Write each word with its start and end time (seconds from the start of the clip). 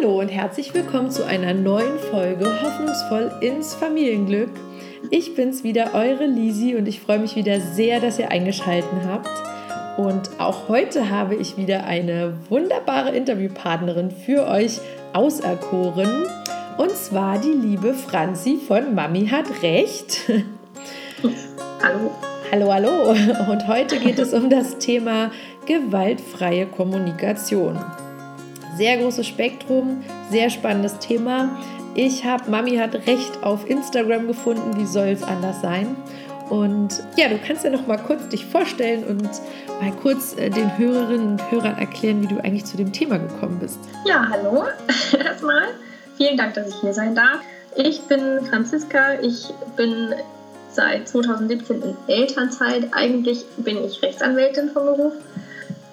Hallo 0.00 0.18
und 0.20 0.28
herzlich 0.28 0.72
willkommen 0.72 1.10
zu 1.10 1.26
einer 1.26 1.52
neuen 1.52 1.98
Folge 1.98 2.46
Hoffnungsvoll 2.62 3.30
ins 3.42 3.74
Familienglück. 3.74 4.48
Ich 5.10 5.34
bin's 5.34 5.62
wieder, 5.62 5.90
eure 5.92 6.24
Lisi, 6.24 6.74
und 6.74 6.88
ich 6.88 7.00
freue 7.00 7.18
mich 7.18 7.36
wieder 7.36 7.60
sehr, 7.60 8.00
dass 8.00 8.18
ihr 8.18 8.30
eingeschaltet 8.30 8.88
habt. 9.06 9.28
Und 9.98 10.30
auch 10.38 10.68
heute 10.68 11.10
habe 11.10 11.34
ich 11.34 11.58
wieder 11.58 11.84
eine 11.84 12.32
wunderbare 12.48 13.10
Interviewpartnerin 13.10 14.10
für 14.10 14.46
euch 14.46 14.80
auserkoren. 15.12 16.24
Und 16.78 16.92
zwar 16.92 17.38
die 17.38 17.52
liebe 17.52 17.92
Franzi 17.92 18.56
von 18.56 18.94
Mami 18.94 19.26
hat 19.26 19.62
Recht. 19.62 20.20
Hallo. 21.82 22.10
Hallo, 22.50 22.72
hallo. 22.72 23.50
Und 23.52 23.68
heute 23.68 23.98
geht 23.98 24.18
es 24.18 24.32
um 24.32 24.48
das 24.48 24.78
Thema 24.78 25.30
gewaltfreie 25.66 26.66
Kommunikation. 26.66 27.78
Sehr 28.80 28.96
großes 28.96 29.26
Spektrum, 29.26 30.02
sehr 30.30 30.48
spannendes 30.48 30.98
Thema. 31.00 31.54
Ich 31.94 32.24
habe 32.24 32.50
Mami 32.50 32.78
hat 32.78 32.94
Recht 33.06 33.42
auf 33.42 33.68
Instagram 33.68 34.26
gefunden. 34.26 34.80
Wie 34.80 34.86
soll 34.86 35.08
es 35.08 35.22
anders 35.22 35.60
sein? 35.60 35.94
Und 36.48 37.02
ja, 37.14 37.28
du 37.28 37.36
kannst 37.46 37.62
ja 37.62 37.68
noch 37.68 37.86
mal 37.86 37.98
kurz 37.98 38.26
dich 38.28 38.46
vorstellen 38.46 39.04
und 39.04 39.28
mal 39.82 39.92
kurz 40.00 40.34
äh, 40.38 40.48
den 40.48 40.78
Hörerinnen 40.78 41.32
und 41.32 41.50
Hörern 41.50 41.76
erklären, 41.76 42.22
wie 42.22 42.26
du 42.28 42.42
eigentlich 42.42 42.64
zu 42.64 42.78
dem 42.78 42.90
Thema 42.90 43.18
gekommen 43.18 43.58
bist. 43.60 43.78
Ja, 44.06 44.26
hallo 44.30 44.64
erstmal. 45.26 45.64
Vielen 46.16 46.38
Dank, 46.38 46.54
dass 46.54 46.68
ich 46.68 46.76
hier 46.76 46.94
sein 46.94 47.14
darf. 47.14 47.40
Ich 47.76 48.00
bin 48.04 48.46
Franziska. 48.48 49.20
Ich 49.20 49.44
bin 49.76 50.14
seit 50.70 51.06
2017 51.06 51.82
in 51.82 51.96
Elternzeit. 52.06 52.88
Eigentlich 52.92 53.44
bin 53.58 53.84
ich 53.84 54.00
Rechtsanwältin 54.02 54.70
vom 54.70 54.86
Beruf, 54.86 55.12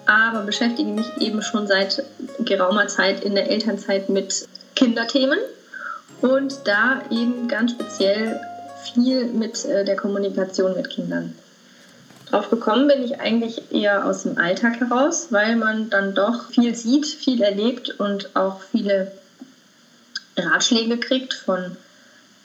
aber 0.08 0.42
beschäftige 0.42 0.90
mich 0.90 1.06
eben 1.20 1.42
schon 1.42 1.66
seit 1.66 2.02
geraumer 2.40 2.88
Zeit 2.88 3.22
in 3.22 3.34
der 3.34 3.50
Elternzeit 3.50 4.08
mit 4.08 4.48
Kinderthemen 4.74 5.38
und 6.22 6.60
da 6.64 7.02
eben 7.10 7.46
ganz 7.46 7.72
speziell 7.72 8.40
viel 8.92 9.26
mit 9.26 9.64
äh, 9.66 9.84
der 9.84 9.96
Kommunikation 9.96 10.74
mit 10.74 10.88
Kindern. 10.90 11.34
Drauf 12.30 12.50
gekommen 12.50 12.88
bin 12.88 13.02
ich 13.02 13.20
eigentlich 13.20 13.72
eher 13.72 14.06
aus 14.06 14.22
dem 14.22 14.38
Alltag 14.38 14.80
heraus, 14.80 15.28
weil 15.30 15.56
man 15.56 15.90
dann 15.90 16.14
doch 16.14 16.50
viel 16.50 16.74
sieht, 16.74 17.06
viel 17.06 17.42
erlebt 17.42 18.00
und 18.00 18.34
auch 18.34 18.60
viele 18.60 19.12
Ratschläge 20.36 20.98
kriegt 20.98 21.34
von 21.34 21.76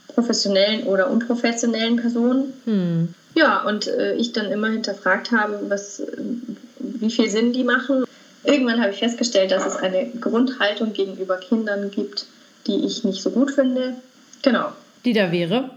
professionellen 0.07 0.83
oder 0.83 1.09
unprofessionellen 1.09 1.97
Personen. 1.97 2.53
Hm. 2.65 3.13
Ja, 3.35 3.63
und 3.63 3.87
äh, 3.87 4.13
ich 4.15 4.31
dann 4.31 4.51
immer 4.51 4.67
hinterfragt 4.67 5.31
habe, 5.31 5.59
was, 5.67 6.01
wie 7.03 7.11
viel 7.11 7.29
Sinn 7.29 7.53
die 7.53 7.63
machen. 7.63 8.05
Irgendwann 8.43 8.81
habe 8.81 8.91
ich 8.91 8.99
festgestellt, 8.99 9.51
dass 9.51 9.65
es 9.65 9.75
eine 9.75 10.09
Grundhaltung 10.19 10.93
gegenüber 10.93 11.37
Kindern 11.37 11.91
gibt, 11.91 12.25
die 12.65 12.85
ich 12.85 13.03
nicht 13.03 13.21
so 13.21 13.29
gut 13.29 13.51
finde. 13.51 13.95
Genau. 14.41 14.71
Die 15.05 15.13
da 15.13 15.31
wäre? 15.31 15.69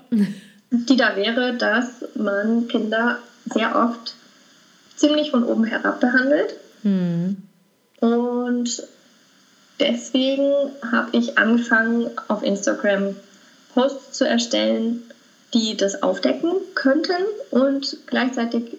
die 0.71 0.97
da 0.97 1.17
wäre, 1.17 1.57
dass 1.57 2.05
man 2.15 2.69
Kinder 2.69 3.19
sehr 3.53 3.77
oft 3.77 4.15
ziemlich 4.97 5.31
von 5.31 5.45
oben 5.45 5.65
herab 5.65 6.01
behandelt. 6.01 6.55
Hm. 6.83 7.37
Und 8.01 8.83
deswegen 9.81 10.53
habe 10.91 11.17
ich 11.17 11.39
angefangen, 11.39 12.11
auf 12.29 12.43
Instagram 12.43 13.17
Posts 13.75 14.19
zu 14.19 14.27
erstellen, 14.27 15.03
die 15.55 15.77
das 15.77 16.03
aufdecken 16.03 16.53
könnten 16.75 17.25
und 17.51 17.99
gleichzeitig 18.07 18.79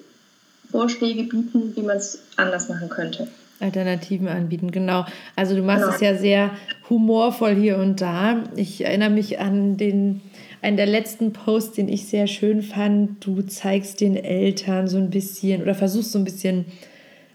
Vorschläge 0.72 1.24
bieten, 1.24 1.76
wie 1.76 1.82
man 1.82 1.98
es 1.98 2.22
anders 2.36 2.70
machen 2.70 2.90
könnte. 2.90 3.28
Alternativen 3.60 4.28
anbieten, 4.28 4.72
genau. 4.72 5.06
Also 5.36 5.56
du 5.56 5.64
machst 5.64 5.84
genau. 5.84 5.96
es 5.96 6.02
ja 6.02 6.16
sehr 6.16 6.52
humorvoll 6.90 7.56
hier 7.56 7.78
und 7.78 8.02
da. 8.02 8.44
Ich 8.56 8.86
erinnere 8.86 9.10
mich 9.10 9.40
an 9.40 9.78
den 9.78 10.22
einen 10.62 10.78
der 10.78 10.86
letzten 10.86 11.34
Posts, 11.34 11.76
den 11.76 11.90
ich 11.90 12.08
sehr 12.08 12.28
schön 12.28 12.62
fand. 12.62 13.26
Du 13.26 13.42
zeigst 13.42 14.02
den 14.02 14.16
Eltern 14.16 14.88
so 14.88 14.98
ein 14.98 15.10
bisschen 15.10 15.62
oder 15.62 15.76
versuchst 15.76 16.12
so 16.12 16.20
ein 16.20 16.24
bisschen 16.24 16.66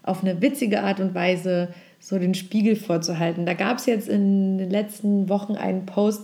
auf 0.03 0.23
eine 0.23 0.41
witzige 0.41 0.83
Art 0.83 0.99
und 0.99 1.15
Weise 1.15 1.69
so 1.99 2.19
den 2.19 2.33
Spiegel 2.33 2.75
vorzuhalten. 2.75 3.45
Da 3.45 3.53
gab 3.53 3.77
es 3.77 3.85
jetzt 3.85 4.09
in 4.09 4.57
den 4.57 4.69
letzten 4.69 5.29
Wochen 5.29 5.55
einen 5.55 5.85
Post, 5.85 6.23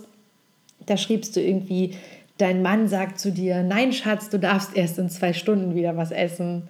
da 0.85 0.97
schriebst 0.97 1.35
du 1.35 1.41
irgendwie, 1.41 1.95
dein 2.37 2.61
Mann 2.61 2.87
sagt 2.87 3.19
zu 3.19 3.31
dir, 3.31 3.63
nein 3.63 3.93
Schatz, 3.93 4.29
du 4.29 4.39
darfst 4.39 4.75
erst 4.75 4.99
in 4.99 5.09
zwei 5.09 5.33
Stunden 5.33 5.75
wieder 5.75 5.95
was 5.95 6.11
essen. 6.11 6.63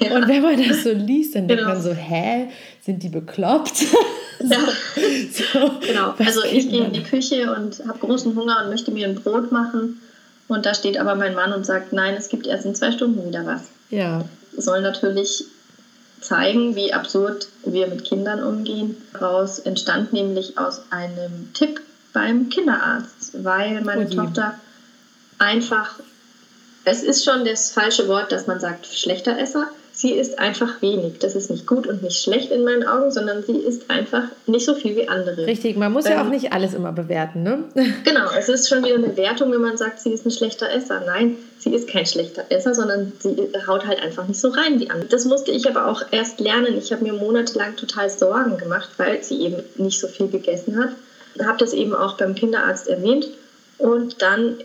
Ja. 0.00 0.16
Und 0.16 0.28
wenn 0.28 0.42
man 0.42 0.68
das 0.68 0.82
so 0.82 0.90
liest, 0.90 1.34
dann 1.34 1.46
denkt 1.46 1.62
genau. 1.62 1.74
man 1.74 1.82
so, 1.82 1.92
hä, 1.92 2.48
sind 2.80 3.02
die 3.02 3.08
bekloppt? 3.08 3.76
so, 3.76 4.46
ja. 4.46 4.58
so, 5.32 5.70
genau, 5.86 6.14
also 6.18 6.42
ich 6.44 6.68
gehe 6.68 6.84
in 6.84 6.92
die 6.92 7.02
Küche 7.02 7.54
und 7.54 7.80
habe 7.86 7.98
großen 7.98 8.34
Hunger 8.34 8.62
und 8.62 8.70
möchte 8.70 8.90
mir 8.90 9.06
ein 9.06 9.14
Brot 9.14 9.52
machen. 9.52 10.00
Und 10.48 10.66
da 10.66 10.74
steht 10.74 10.98
aber 10.98 11.14
mein 11.14 11.34
Mann 11.34 11.52
und 11.52 11.64
sagt, 11.64 11.92
nein, 11.92 12.14
es 12.14 12.28
gibt 12.28 12.46
erst 12.46 12.66
in 12.66 12.74
zwei 12.74 12.90
Stunden 12.90 13.24
wieder 13.26 13.46
was. 13.46 13.68
Ja. 13.90 14.24
Soll 14.56 14.82
natürlich 14.82 15.44
zeigen, 16.20 16.74
wie 16.74 16.92
absurd 16.92 17.48
wir 17.64 17.86
mit 17.86 18.04
Kindern 18.04 18.42
umgehen. 18.42 18.96
Daraus 19.12 19.60
entstand 19.60 20.12
nämlich 20.12 20.58
aus 20.58 20.82
einem 20.90 21.52
Tipp 21.54 21.80
beim 22.12 22.48
Kinderarzt, 22.48 23.44
weil 23.44 23.80
meine 23.82 24.06
okay. 24.06 24.16
Tochter 24.16 24.54
einfach 25.38 26.00
es 26.84 27.02
ist 27.02 27.24
schon 27.24 27.44
das 27.44 27.70
falsche 27.70 28.08
Wort, 28.08 28.32
dass 28.32 28.46
man 28.46 28.60
sagt 28.60 28.86
schlechter 28.86 29.38
Esser. 29.38 29.68
Sie 29.92 30.12
ist 30.12 30.38
einfach 30.38 30.80
wenig. 30.80 31.18
Das 31.18 31.34
ist 31.34 31.50
nicht 31.50 31.66
gut 31.66 31.86
und 31.86 32.02
nicht 32.02 32.22
schlecht 32.22 32.50
in 32.50 32.64
meinen 32.64 32.86
Augen, 32.86 33.10
sondern 33.10 33.42
sie 33.42 33.56
ist 33.56 33.90
einfach 33.90 34.22
nicht 34.46 34.64
so 34.64 34.74
viel 34.74 34.96
wie 34.96 35.08
andere. 35.08 35.46
Richtig, 35.46 35.76
man 35.76 35.92
muss 35.92 36.06
ähm, 36.06 36.12
ja 36.12 36.24
auch 36.24 36.30
nicht 36.30 36.52
alles 36.52 36.72
immer 36.72 36.92
bewerten, 36.92 37.42
ne? 37.42 37.64
Genau, 38.04 38.30
es 38.38 38.48
ist 38.48 38.68
schon 38.68 38.82
wieder 38.84 38.94
eine 38.94 39.16
Wertung, 39.16 39.52
wenn 39.52 39.60
man 39.60 39.76
sagt, 39.76 40.00
sie 40.00 40.12
ist 40.12 40.24
ein 40.24 40.30
schlechter 40.30 40.70
Esser. 40.72 41.02
Nein, 41.04 41.36
sie 41.58 41.74
ist 41.74 41.88
kein 41.88 42.06
schlechter 42.06 42.44
Esser, 42.48 42.74
sondern 42.74 43.12
sie 43.18 43.36
haut 43.66 43.86
halt 43.86 44.00
einfach 44.00 44.26
nicht 44.26 44.40
so 44.40 44.48
rein 44.48 44.80
wie 44.80 44.88
andere. 44.88 45.08
Das 45.08 45.26
musste 45.26 45.50
ich 45.50 45.68
aber 45.68 45.86
auch 45.86 46.02
erst 46.12 46.40
lernen. 46.40 46.78
Ich 46.78 46.92
habe 46.92 47.02
mir 47.02 47.12
monatelang 47.12 47.76
total 47.76 48.08
Sorgen 48.08 48.56
gemacht, 48.56 48.90
weil 48.96 49.22
sie 49.22 49.42
eben 49.42 49.56
nicht 49.76 50.00
so 50.00 50.06
viel 50.06 50.28
gegessen 50.28 50.78
hat. 50.78 50.90
Habe 51.46 51.58
das 51.58 51.74
eben 51.74 51.94
auch 51.94 52.16
beim 52.16 52.34
Kinderarzt 52.34 52.88
erwähnt 52.88 53.28
und 53.76 54.22
dann 54.22 54.56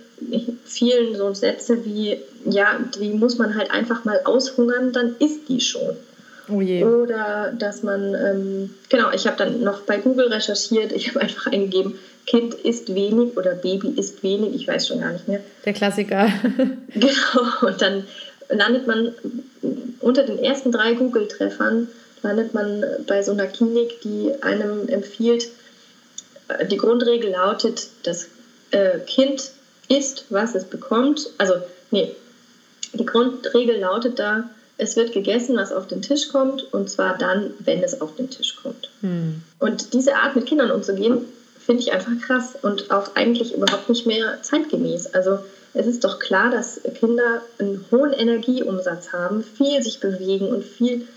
vielen 0.65 1.15
so 1.15 1.33
Sätze 1.33 1.85
wie, 1.85 2.17
ja, 2.45 2.79
die 2.97 3.09
muss 3.09 3.37
man 3.37 3.55
halt 3.55 3.71
einfach 3.71 4.05
mal 4.05 4.21
aushungern, 4.23 4.93
dann 4.93 5.15
isst 5.19 5.49
die 5.49 5.59
schon. 5.59 5.97
Oh. 6.47 6.61
Oder 6.61 7.53
dass 7.57 7.81
man, 7.81 8.13
ähm, 8.13 8.69
genau, 8.89 9.11
ich 9.11 9.25
habe 9.25 9.37
dann 9.37 9.61
noch 9.61 9.81
bei 9.81 9.97
Google 9.97 10.27
recherchiert, 10.27 10.91
ich 10.91 11.09
habe 11.09 11.21
einfach 11.21 11.47
eingegeben, 11.47 11.97
Kind 12.27 12.53
isst 12.53 12.93
wenig 12.93 13.35
oder 13.37 13.53
Baby 13.53 13.89
isst 13.97 14.23
wenig, 14.23 14.55
ich 14.55 14.67
weiß 14.67 14.87
schon 14.87 14.99
gar 14.99 15.11
nicht 15.11 15.27
mehr. 15.27 15.41
Der 15.65 15.73
Klassiker. 15.73 16.27
genau, 16.93 17.67
und 17.67 17.81
dann 17.81 18.03
landet 18.49 18.87
man 18.87 19.13
unter 19.99 20.23
den 20.23 20.39
ersten 20.39 20.71
drei 20.71 20.93
Google-Treffern, 20.93 21.87
landet 22.21 22.53
man 22.53 22.83
bei 23.07 23.21
so 23.21 23.31
einer 23.31 23.47
Klinik, 23.47 24.01
die 24.01 24.31
einem 24.41 24.87
empfiehlt, 24.87 25.49
äh, 26.47 26.65
die 26.65 26.77
Grundregel 26.77 27.31
lautet, 27.31 27.87
das 28.03 28.27
äh, 28.71 28.99
Kind 29.05 29.51
isst, 29.89 30.25
was 30.29 30.55
es 30.55 30.65
bekommt. 30.65 31.29
Also, 31.37 31.55
nee, 31.91 32.11
die 32.93 33.05
Grundregel 33.05 33.79
lautet 33.79 34.19
da, 34.19 34.49
es 34.77 34.95
wird 34.95 35.13
gegessen, 35.13 35.55
was 35.55 35.71
auf 35.71 35.87
den 35.87 36.01
Tisch 36.01 36.29
kommt, 36.29 36.73
und 36.73 36.89
zwar 36.89 37.17
dann, 37.17 37.51
wenn 37.59 37.81
es 37.83 38.01
auf 38.01 38.15
den 38.15 38.29
Tisch 38.29 38.57
kommt. 38.61 38.89
Hm. 39.01 39.41
Und 39.59 39.93
diese 39.93 40.15
Art 40.15 40.35
mit 40.35 40.45
Kindern 40.45 40.71
umzugehen, 40.71 41.21
finde 41.65 41.81
ich 41.81 41.91
einfach 41.93 42.11
krass 42.21 42.55
und 42.61 42.91
auch 42.91 43.15
eigentlich 43.15 43.55
überhaupt 43.55 43.89
nicht 43.89 44.05
mehr 44.05 44.39
zeitgemäß. 44.43 45.13
Also 45.13 45.39
es 45.73 45.87
ist 45.87 46.03
doch 46.03 46.19
klar, 46.19 46.51
dass 46.51 46.79
Kinder 46.99 47.41
einen 47.57 47.83
hohen 47.91 48.13
Energieumsatz 48.13 49.11
haben, 49.13 49.43
viel 49.43 49.81
sich 49.81 49.99
bewegen 49.99 50.47
und 50.47 50.63
viel 50.63 51.07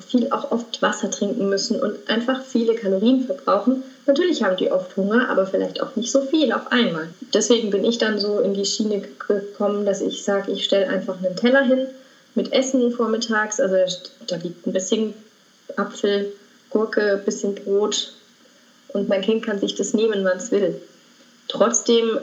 viel 0.00 0.30
auch 0.30 0.50
oft 0.50 0.80
Wasser 0.82 1.10
trinken 1.10 1.48
müssen 1.48 1.80
und 1.80 2.08
einfach 2.08 2.42
viele 2.44 2.74
Kalorien 2.74 3.24
verbrauchen. 3.24 3.82
Natürlich 4.06 4.42
haben 4.42 4.56
die 4.56 4.70
oft 4.70 4.96
Hunger, 4.96 5.28
aber 5.28 5.46
vielleicht 5.46 5.80
auch 5.82 5.96
nicht 5.96 6.10
so 6.10 6.22
viel 6.22 6.52
auf 6.52 6.70
einmal. 6.70 7.08
Deswegen 7.32 7.70
bin 7.70 7.84
ich 7.84 7.98
dann 7.98 8.18
so 8.18 8.40
in 8.40 8.54
die 8.54 8.64
Schiene 8.64 9.00
gekommen, 9.00 9.86
dass 9.86 10.00
ich 10.00 10.24
sage, 10.24 10.52
ich 10.52 10.64
stelle 10.64 10.88
einfach 10.88 11.16
einen 11.22 11.36
Teller 11.36 11.62
hin 11.62 11.86
mit 12.34 12.52
Essen 12.52 12.92
vormittags. 12.92 13.60
Also 13.60 13.76
da 14.26 14.36
liegt 14.36 14.66
ein 14.66 14.72
bisschen 14.72 15.14
Apfel, 15.76 16.32
Gurke, 16.70 17.12
ein 17.12 17.24
bisschen 17.24 17.54
Brot 17.54 18.12
und 18.88 19.08
mein 19.08 19.22
Kind 19.22 19.44
kann 19.44 19.58
sich 19.60 19.74
das 19.74 19.94
nehmen, 19.94 20.24
wann 20.24 20.38
es 20.38 20.50
will. 20.50 20.80
Trotzdem 21.48 22.18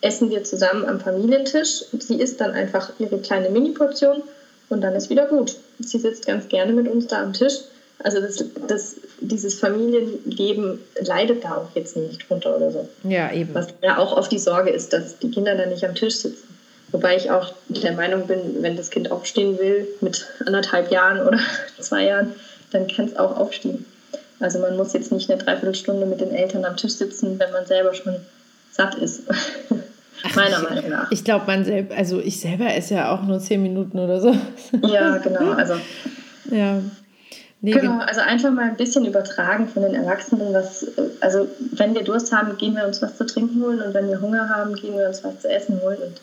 essen 0.00 0.30
wir 0.30 0.44
zusammen 0.44 0.84
am 0.84 1.00
Familientisch. 1.00 1.84
Sie 1.98 2.20
isst 2.20 2.40
dann 2.40 2.52
einfach 2.52 2.90
ihre 2.98 3.18
kleine 3.18 3.50
Mini-Portion 3.50 4.22
und 4.68 4.80
dann 4.80 4.94
ist 4.94 5.10
wieder 5.10 5.26
gut. 5.26 5.56
Sie 5.78 5.98
sitzt 5.98 6.26
ganz 6.26 6.48
gerne 6.48 6.72
mit 6.72 6.88
uns 6.88 7.06
da 7.06 7.22
am 7.22 7.32
Tisch. 7.32 7.54
Also 8.02 8.20
das, 8.20 8.44
das, 8.68 8.96
dieses 9.20 9.54
Familienleben 9.58 10.78
leidet 11.00 11.44
da 11.44 11.56
auch 11.56 11.68
jetzt 11.74 11.96
nicht 11.96 12.28
drunter 12.28 12.56
oder 12.56 12.70
so. 12.70 12.88
Ja, 13.04 13.32
eben. 13.32 13.54
Was 13.54 13.68
ja 13.82 13.96
auch 13.96 14.16
oft 14.16 14.30
die 14.30 14.38
Sorge 14.38 14.70
ist, 14.70 14.92
dass 14.92 15.18
die 15.18 15.30
Kinder 15.30 15.54
dann 15.54 15.70
nicht 15.70 15.84
am 15.84 15.94
Tisch 15.94 16.16
sitzen. 16.16 16.56
Wobei 16.92 17.16
ich 17.16 17.30
auch 17.30 17.52
der 17.68 17.92
Meinung 17.92 18.26
bin, 18.26 18.62
wenn 18.62 18.76
das 18.76 18.90
Kind 18.90 19.10
aufstehen 19.10 19.58
will 19.58 19.88
mit 20.00 20.26
anderthalb 20.44 20.90
Jahren 20.90 21.26
oder 21.26 21.40
zwei 21.80 22.04
Jahren, 22.04 22.32
dann 22.70 22.86
kann 22.86 23.06
es 23.06 23.16
auch 23.16 23.36
aufstehen. 23.36 23.84
Also 24.40 24.58
man 24.58 24.76
muss 24.76 24.92
jetzt 24.92 25.10
nicht 25.10 25.30
eine 25.30 25.42
Dreiviertelstunde 25.42 26.06
mit 26.06 26.20
den 26.20 26.32
Eltern 26.32 26.64
am 26.64 26.76
Tisch 26.76 26.92
sitzen, 26.92 27.38
wenn 27.38 27.50
man 27.52 27.66
selber 27.66 27.94
schon 27.94 28.20
satt 28.72 28.94
ist. 28.96 29.22
Meiner 30.34 30.60
Meinung 30.60 30.90
nach. 30.90 31.10
Ich 31.10 31.24
glaube, 31.24 31.44
man 31.46 31.64
selbst, 31.64 31.96
also 31.96 32.20
ich 32.20 32.40
selber 32.40 32.74
esse 32.74 32.94
ja 32.94 33.14
auch 33.14 33.22
nur 33.22 33.38
zehn 33.38 33.62
Minuten 33.62 33.98
oder 33.98 34.20
so. 34.20 34.34
Ja, 34.82 35.18
genau. 35.18 35.52
Also, 35.52 35.74
ja. 36.50 36.80
Nee, 37.62 37.72
genau, 37.72 37.98
also 37.98 38.20
einfach 38.20 38.50
mal 38.50 38.66
ein 38.66 38.76
bisschen 38.76 39.06
übertragen 39.06 39.66
von 39.66 39.82
den 39.82 39.94
Erwachsenen, 39.94 40.52
was, 40.52 40.86
also 41.20 41.48
wenn 41.72 41.94
wir 41.94 42.04
Durst 42.04 42.30
haben, 42.30 42.56
gehen 42.58 42.76
wir 42.76 42.86
uns 42.86 43.00
was 43.00 43.16
zu 43.16 43.24
trinken 43.24 43.62
holen 43.62 43.80
und 43.80 43.94
wenn 43.94 44.08
wir 44.08 44.20
Hunger 44.20 44.48
haben, 44.48 44.74
gehen 44.74 44.96
wir 44.96 45.08
uns 45.08 45.24
was 45.24 45.40
zu 45.40 45.48
essen 45.48 45.80
holen 45.80 45.98
und 46.06 46.20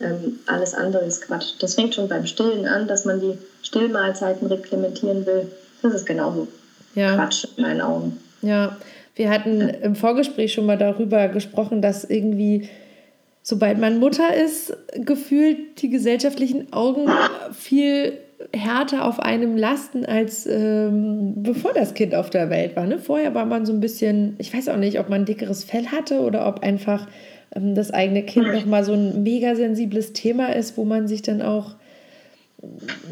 ähm, 0.00 0.38
alles 0.46 0.74
andere 0.74 1.04
ist 1.04 1.22
Quatsch. 1.22 1.54
Das 1.58 1.74
fängt 1.74 1.94
schon 1.94 2.08
beim 2.08 2.26
Stillen 2.26 2.66
an, 2.66 2.86
dass 2.86 3.04
man 3.04 3.20
die 3.20 3.36
Stillmahlzeiten 3.62 4.46
reglementieren 4.46 5.26
will. 5.26 5.50
Das 5.82 5.92
ist 5.92 6.06
genauso 6.06 6.48
ja. 6.94 7.14
Quatsch 7.14 7.46
in 7.56 7.64
meinen 7.64 7.80
Augen. 7.80 8.18
Ja, 8.42 8.76
wir 9.16 9.30
hatten 9.30 9.60
im 9.60 9.96
Vorgespräch 9.96 10.52
schon 10.52 10.66
mal 10.66 10.78
darüber 10.78 11.28
gesprochen, 11.28 11.82
dass 11.82 12.04
irgendwie 12.04 12.68
sobald 13.48 13.78
man 13.78 14.00
Mutter 14.00 14.34
ist, 14.34 14.76
gefühlt 14.96 15.80
die 15.80 15.88
gesellschaftlichen 15.88 16.72
Augen 16.72 17.08
viel 17.52 18.14
härter 18.52 19.04
auf 19.04 19.20
einem 19.20 19.56
lasten, 19.56 20.04
als 20.04 20.46
ähm, 20.46 21.34
bevor 21.36 21.72
das 21.72 21.94
Kind 21.94 22.16
auf 22.16 22.28
der 22.28 22.50
Welt 22.50 22.74
war. 22.74 22.88
Ne? 22.88 22.98
Vorher 22.98 23.36
war 23.36 23.46
man 23.46 23.64
so 23.64 23.72
ein 23.72 23.78
bisschen, 23.78 24.34
ich 24.38 24.52
weiß 24.52 24.68
auch 24.68 24.78
nicht, 24.78 24.98
ob 24.98 25.08
man 25.08 25.26
dickeres 25.26 25.62
Fell 25.62 25.86
hatte 25.86 26.22
oder 26.22 26.48
ob 26.48 26.64
einfach 26.64 27.06
ähm, 27.54 27.76
das 27.76 27.92
eigene 27.92 28.24
Kind 28.24 28.52
noch 28.52 28.66
mal 28.66 28.82
so 28.82 28.94
ein 28.94 29.22
mega 29.22 29.54
sensibles 29.54 30.12
Thema 30.12 30.48
ist, 30.48 30.76
wo 30.76 30.84
man 30.84 31.06
sich 31.06 31.22
dann 31.22 31.40
auch 31.40 31.76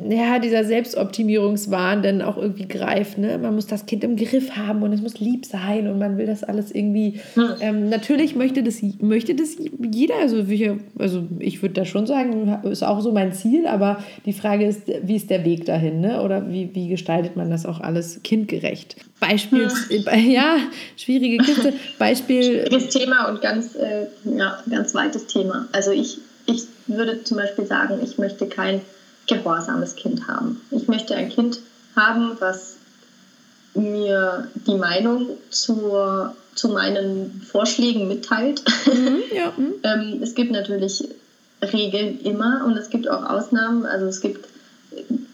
ja, 0.08 0.38
dieser 0.38 0.64
Selbstoptimierungswahn 0.64 2.02
dann 2.02 2.22
auch 2.22 2.36
irgendwie 2.36 2.66
greift. 2.66 3.18
Ne? 3.18 3.38
Man 3.38 3.54
muss 3.54 3.66
das 3.66 3.84
Kind 3.84 4.02
im 4.02 4.16
Griff 4.16 4.52
haben 4.56 4.82
und 4.82 4.92
es 4.92 5.02
muss 5.02 5.20
lieb 5.20 5.44
sein 5.44 5.86
und 5.86 5.98
man 5.98 6.16
will 6.16 6.26
das 6.26 6.44
alles 6.44 6.72
irgendwie. 6.72 7.20
Hm. 7.34 7.48
Ähm, 7.60 7.88
natürlich 7.88 8.34
möchte 8.34 8.62
das, 8.62 8.80
möchte 9.00 9.34
das 9.34 9.56
jeder, 9.78 10.16
also 10.16 10.38
ich, 10.38 10.70
also 10.98 11.24
ich 11.38 11.62
würde 11.62 11.74
da 11.74 11.84
schon 11.84 12.06
sagen, 12.06 12.58
ist 12.64 12.82
auch 12.82 13.00
so 13.00 13.12
mein 13.12 13.32
Ziel, 13.32 13.66
aber 13.66 14.02
die 14.24 14.32
Frage 14.32 14.66
ist, 14.66 14.82
wie 15.02 15.16
ist 15.16 15.28
der 15.28 15.44
Weg 15.44 15.66
dahin? 15.66 16.00
Ne? 16.00 16.22
Oder 16.22 16.50
wie, 16.50 16.74
wie 16.74 16.88
gestaltet 16.88 17.36
man 17.36 17.50
das 17.50 17.66
auch 17.66 17.80
alles 17.80 18.20
kindgerecht? 18.22 18.96
Beispiel, 19.20 19.68
hm. 19.68 20.30
ja, 20.30 20.56
schwierige 20.96 21.38
Kiste. 21.38 21.74
Beispiel. 21.98 22.42
Schwieriges 22.66 22.88
Thema 22.88 23.28
und 23.28 23.42
ganz, 23.42 23.74
äh, 23.74 24.06
ja, 24.24 24.58
ganz 24.70 24.94
weites 24.94 25.26
Thema. 25.26 25.68
Also 25.72 25.92
ich, 25.92 26.18
ich 26.46 26.64
würde 26.86 27.22
zum 27.24 27.36
Beispiel 27.36 27.66
sagen, 27.66 27.98
ich 28.02 28.18
möchte 28.18 28.46
kein 28.46 28.80
gehorsames 29.26 29.96
Kind 29.96 30.26
haben. 30.26 30.60
Ich 30.70 30.88
möchte 30.88 31.14
ein 31.14 31.28
Kind 31.28 31.60
haben, 31.96 32.36
was 32.40 32.76
mir 33.74 34.48
die 34.66 34.76
Meinung 34.76 35.30
zur, 35.50 36.34
zu 36.54 36.68
meinen 36.68 37.42
Vorschlägen 37.50 38.08
mitteilt. 38.08 38.62
Mhm, 38.86 39.22
ja, 39.34 39.52
mhm. 39.56 39.74
ähm, 39.82 40.20
es 40.22 40.34
gibt 40.34 40.52
natürlich 40.52 41.08
Regeln 41.62 42.20
immer 42.20 42.64
und 42.66 42.76
es 42.76 42.90
gibt 42.90 43.08
auch 43.08 43.22
Ausnahmen. 43.24 43.86
Also 43.86 44.06
es 44.06 44.20
gibt 44.20 44.46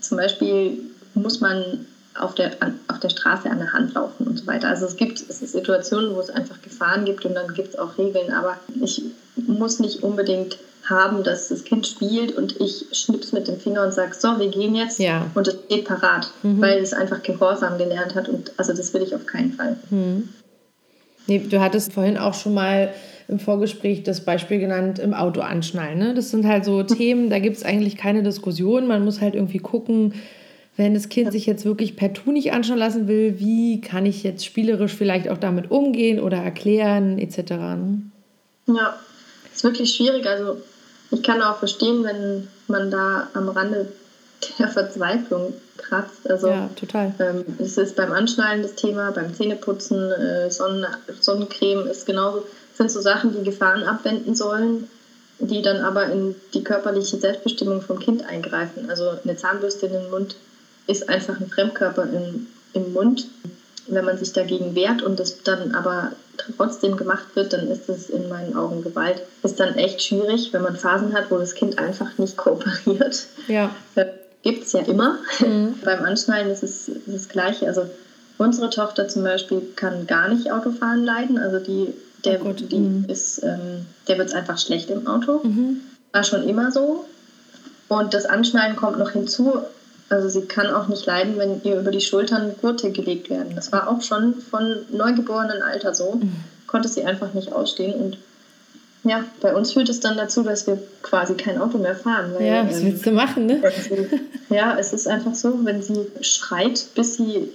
zum 0.01 0.17
Beispiel 0.17 0.79
muss 1.15 1.41
man 1.41 1.87
auf 2.15 2.35
der, 2.35 2.53
auf 2.89 2.99
der 3.01 3.09
Straße 3.09 3.49
an 3.49 3.59
der 3.59 3.73
Hand 3.73 3.95
laufen 3.95 4.27
und 4.27 4.39
so 4.39 4.47
weiter. 4.47 4.69
Also 4.69 4.87
es 4.87 4.97
gibt 4.97 5.23
es 5.29 5.39
Situationen, 5.39 6.15
wo 6.15 6.21
es 6.21 6.31
einfach 6.31 6.61
Gefahren 6.63 7.05
gibt 7.05 7.25
und 7.25 7.35
dann 7.35 7.55
gibt 7.55 7.69
es 7.71 7.79
auch 7.79 7.97
Regeln, 7.99 8.33
aber 8.33 8.57
ich 8.81 9.03
muss 9.37 9.79
nicht 9.79 10.03
unbedingt 10.03 10.59
haben, 10.89 11.23
dass 11.23 11.49
das 11.49 11.65
Kind 11.65 11.87
spielt 11.87 12.37
und 12.37 12.61
ich 12.61 12.87
schnips 12.93 13.33
mit 13.33 13.49
dem 13.49 13.59
Finger 13.59 13.85
und 13.85 13.93
sage, 13.93 14.15
so, 14.19 14.39
wir 14.39 14.49
gehen 14.49 14.75
jetzt 14.75 14.99
ja. 14.99 15.31
und 15.35 15.47
es 15.47 15.57
steht 15.67 15.85
parat, 15.85 16.31
mhm. 16.43 16.61
weil 16.61 16.79
es 16.79 16.93
einfach 16.93 17.23
Gehorsam 17.23 17.79
gelernt 17.79 18.15
hat 18.15 18.29
und 18.29 18.53
also 18.57 18.73
das 18.73 18.93
will 18.95 19.03
ich 19.03 19.15
auf 19.15 19.27
keinen 19.27 19.53
Fall. 19.53 19.77
Mhm. 19.91 20.29
Nee, 21.27 21.39
du 21.39 21.61
hattest 21.61 21.93
vorhin 21.93 22.19
auch 22.19 22.35
schon 22.35 22.55
mal 22.55 22.93
im 23.29 23.39
Vorgespräch 23.39 24.03
das 24.03 24.25
Beispiel 24.25 24.59
genannt, 24.59 24.99
im 24.99 25.15
Auto 25.15 25.41
anschnallen. 25.41 25.99
Ne? 25.99 26.15
Das 26.15 26.31
sind 26.31 26.47
halt 26.47 26.65
so. 26.65 26.83
Themen, 26.91 27.31
da 27.31 27.39
gibt 27.39 27.57
es 27.57 27.63
eigentlich 27.63 27.97
keine 27.97 28.23
Diskussion. 28.23 28.89
Man 28.89 29.05
muss 29.05 29.21
halt 29.21 29.35
irgendwie 29.35 29.59
gucken, 29.59 30.15
wenn 30.77 30.95
das 30.95 31.09
Kind 31.09 31.31
sich 31.31 31.47
jetzt 31.47 31.65
wirklich 31.65 31.95
per 31.95 32.13
Tu 32.13 32.33
nicht 32.33 32.53
anschauen 32.53 32.79
lassen 32.79 33.07
will, 33.07 33.39
wie 33.39 33.81
kann 33.81 34.07
ich 34.07 34.23
jetzt 34.23 34.45
spielerisch 34.45 34.95
vielleicht 34.95 35.29
auch 35.29 35.39
damit 35.39 35.71
umgehen 35.71 36.19
oder 36.19 36.39
erklären 36.39 37.19
etc. 37.19 37.51
Ne? 37.51 38.03
Ja, 38.67 38.99
ist 39.55 39.63
wirklich 39.63 39.93
schwierig. 39.93 40.27
Also 40.27 40.57
ich 41.11 41.23
kann 41.23 41.43
auch 41.43 41.59
verstehen, 41.59 42.05
wenn 42.05 42.49
man 42.69 42.91
da 42.91 43.29
am 43.35 43.49
Rande 43.49 43.89
der 44.59 44.69
Verzweiflung 44.69 45.55
kratzt. 45.77 46.29
Also, 46.31 46.49
ja, 46.49 46.71
total. 46.77 47.13
Ähm, 47.19 47.45
es 47.59 47.77
ist 47.77 47.97
beim 47.97 48.13
Anschnallen 48.13 48.63
das 48.63 48.75
Thema, 48.75 49.11
beim 49.11 49.35
Zähneputzen, 49.35 50.11
äh, 50.13 50.51
Sonnen 50.51 50.87
Sonnencreme 51.21 51.87
ist 51.87 52.07
genauso. 52.07 52.41
Das 52.71 52.79
sind 52.79 52.91
so 52.91 53.01
Sachen, 53.01 53.33
die 53.33 53.45
Gefahren 53.45 53.83
abwenden 53.83 54.35
sollen, 54.35 54.89
die 55.39 55.63
dann 55.63 55.83
aber 55.83 56.07
in 56.07 56.35
die 56.55 56.65
körperliche 56.65 57.19
Selbstbestimmung 57.19 57.83
vom 57.83 57.99
Kind 57.99 58.25
eingreifen. 58.25 58.89
Also 58.89 59.13
eine 59.23 59.37
Zahnbürste 59.37 59.87
in 59.87 59.93
den 59.93 60.11
Mund 60.11 60.37
ist 60.87 61.09
einfach 61.09 61.39
ein 61.39 61.49
Fremdkörper 61.49 62.05
im, 62.05 62.47
im 62.73 62.93
Mund 62.93 63.27
wenn 63.91 64.05
man 64.05 64.19
sich 64.19 64.33
dagegen 64.33 64.75
wehrt 64.75 65.03
und 65.03 65.19
das 65.21 65.43
dann 65.43 65.75
aber 65.75 66.13
trotzdem 66.57 66.97
gemacht 66.97 67.25
wird, 67.35 67.53
dann 67.53 67.69
ist 67.69 67.89
das 67.89 68.11
in 68.11 68.29
meinen 68.29 68.57
Augen 68.57 68.83
Gewalt. 68.83 69.23
Ist 69.43 69.61
dann 69.61 69.75
echt 69.75 70.03
schwierig, 70.03 70.53
wenn 70.53 70.63
man 70.63 70.77
Phasen 70.77 71.15
hat, 71.15 71.31
wo 71.31 71.39
das 71.39 71.55
Kind 71.55 71.79
einfach 71.79 72.19
nicht 72.19 72.37
kooperiert. 72.37 73.27
Ja. 73.49 73.75
Äh, 73.95 74.07
Gibt 74.43 74.65
es 74.65 74.73
ja 74.73 74.81
immer. 74.81 75.19
Mhm. 75.41 75.75
Beim 75.85 76.05
Anschnallen 76.05 76.51
ist 76.51 76.63
es 76.63 76.91
das 77.07 77.29
Gleiche. 77.29 77.67
Also 77.67 77.87
unsere 78.39 78.71
Tochter 78.71 79.09
zum 79.09 79.23
Beispiel 79.23 79.63
kann 79.77 80.07
gar 80.07 80.29
nicht 80.29 80.51
Autofahren 80.51 81.05
leiden. 81.05 81.39
Also 81.39 81.59
die, 81.59 81.93
der, 82.25 82.45
oh 82.45 82.53
die 82.53 82.79
mhm. 82.79 83.05
ist, 83.09 83.43
ähm, 83.43 83.87
der 84.09 84.19
wird 84.19 84.29
es 84.29 84.35
einfach 84.35 84.59
schlecht 84.59 84.91
im 84.91 85.07
Auto. 85.07 85.41
Mhm. 85.43 85.81
War 86.13 86.25
schon 86.25 86.49
immer 86.49 86.73
so. 86.73 87.05
Und 87.89 88.15
das 88.15 88.25
Anschnallen 88.25 88.77
kommt 88.77 88.99
noch 88.99 89.11
hinzu. 89.11 89.61
Also 90.11 90.29
sie 90.29 90.43
kann 90.43 90.67
auch 90.67 90.89
nicht 90.89 91.07
leiden, 91.07 91.39
wenn 91.39 91.63
ihr 91.63 91.79
über 91.79 91.93
die 91.93 92.01
Schultern 92.01 92.55
Gurte 92.61 92.91
gelegt 92.91 93.31
werden. 93.31 93.55
Das 93.55 93.71
war 93.71 93.89
auch 93.89 94.03
schon 94.03 94.35
von 94.35 94.79
neugeborenen 94.91 95.63
Alter 95.63 95.95
so. 95.95 96.17
Mhm. 96.17 96.33
Konnte 96.67 96.89
sie 96.89 97.05
einfach 97.05 97.33
nicht 97.33 97.53
ausstehen. 97.53 97.95
Und 97.95 98.19
ja, 99.05 99.25
bei 99.41 99.55
uns 99.55 99.73
führt 99.73 99.89
es 99.89 100.01
dann 100.01 100.17
dazu, 100.17 100.43
dass 100.43 100.67
wir 100.67 100.83
quasi 101.03 101.35
kein 101.35 101.61
Auto 101.61 101.79
mehr 101.79 101.95
fahren. 101.95 102.35
Weil, 102.35 102.45
ja, 102.45 102.69
was 102.69 102.81
ähm, 102.81 102.87
willst 102.87 103.07
du 103.07 103.13
machen, 103.13 103.47
ne? 103.47 103.63
ja, 104.51 104.77
es 104.77 104.93
ist 104.93 105.07
einfach 105.07 105.35
so, 105.35 105.65
wenn 105.65 105.81
sie 105.81 106.09
schreit, 106.23 106.87
bis 106.97 107.15
sie 107.15 107.49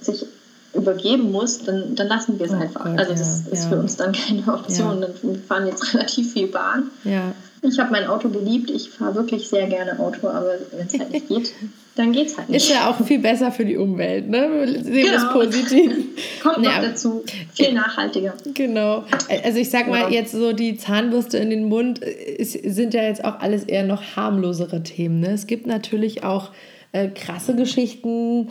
sich 0.00 0.26
übergeben 0.74 1.30
muss, 1.30 1.62
dann, 1.64 1.94
dann 1.94 2.08
lassen 2.08 2.38
wir 2.38 2.46
es 2.46 2.52
oh 2.52 2.56
einfach. 2.56 2.84
Gott, 2.84 2.98
also 2.98 3.12
das 3.12 3.42
ja, 3.46 3.52
ist 3.52 3.64
ja. 3.64 3.70
für 3.70 3.76
uns 3.76 3.96
dann 3.96 4.12
keine 4.12 4.42
Option. 4.52 5.02
Ja. 5.02 5.08
Wir 5.22 5.38
fahren 5.40 5.66
jetzt 5.68 5.94
relativ 5.94 6.32
viel 6.32 6.48
Bahn. 6.48 6.90
Ja. 7.04 7.32
Ich 7.62 7.78
habe 7.78 7.90
mein 7.90 8.06
Auto 8.06 8.28
geliebt. 8.28 8.70
Ich 8.70 8.90
fahre 8.90 9.14
wirklich 9.14 9.48
sehr 9.48 9.66
gerne 9.66 9.98
Auto, 9.98 10.28
aber 10.28 10.54
wenn 10.72 10.86
es 10.86 10.98
halt 10.98 11.10
nicht 11.10 11.28
geht, 11.28 11.52
dann 11.94 12.12
geht 12.12 12.28
es 12.28 12.38
halt 12.38 12.48
nicht. 12.48 12.64
Ist 12.64 12.70
ja 12.70 12.88
auch 12.88 13.04
viel 13.04 13.18
besser 13.18 13.52
für 13.52 13.64
die 13.64 13.76
Umwelt, 13.76 14.28
ne? 14.28 14.66
Sehen 14.66 14.94
wir 14.94 15.04
genau. 15.04 15.26
es 15.26 15.32
positiv. 15.32 15.92
Kommt 16.42 16.64
ja. 16.64 16.80
noch 16.80 16.88
dazu. 16.88 17.24
Viel 17.52 17.72
nachhaltiger. 17.72 18.34
Genau. 18.54 19.04
Also 19.44 19.58
ich 19.58 19.68
sag 19.68 19.88
mal, 19.88 20.10
jetzt 20.10 20.32
so 20.32 20.52
die 20.52 20.76
Zahnbürste 20.76 21.38
in 21.38 21.50
den 21.50 21.64
Mund 21.64 21.98
ist, 21.98 22.52
sind 22.52 22.94
ja 22.94 23.02
jetzt 23.02 23.24
auch 23.24 23.40
alles 23.40 23.64
eher 23.64 23.84
noch 23.84 24.16
harmlosere 24.16 24.82
Themen. 24.82 25.20
Ne? 25.20 25.32
Es 25.32 25.46
gibt 25.46 25.66
natürlich 25.66 26.24
auch 26.24 26.52
äh, 26.92 27.08
krasse 27.08 27.54
Geschichten. 27.54 28.48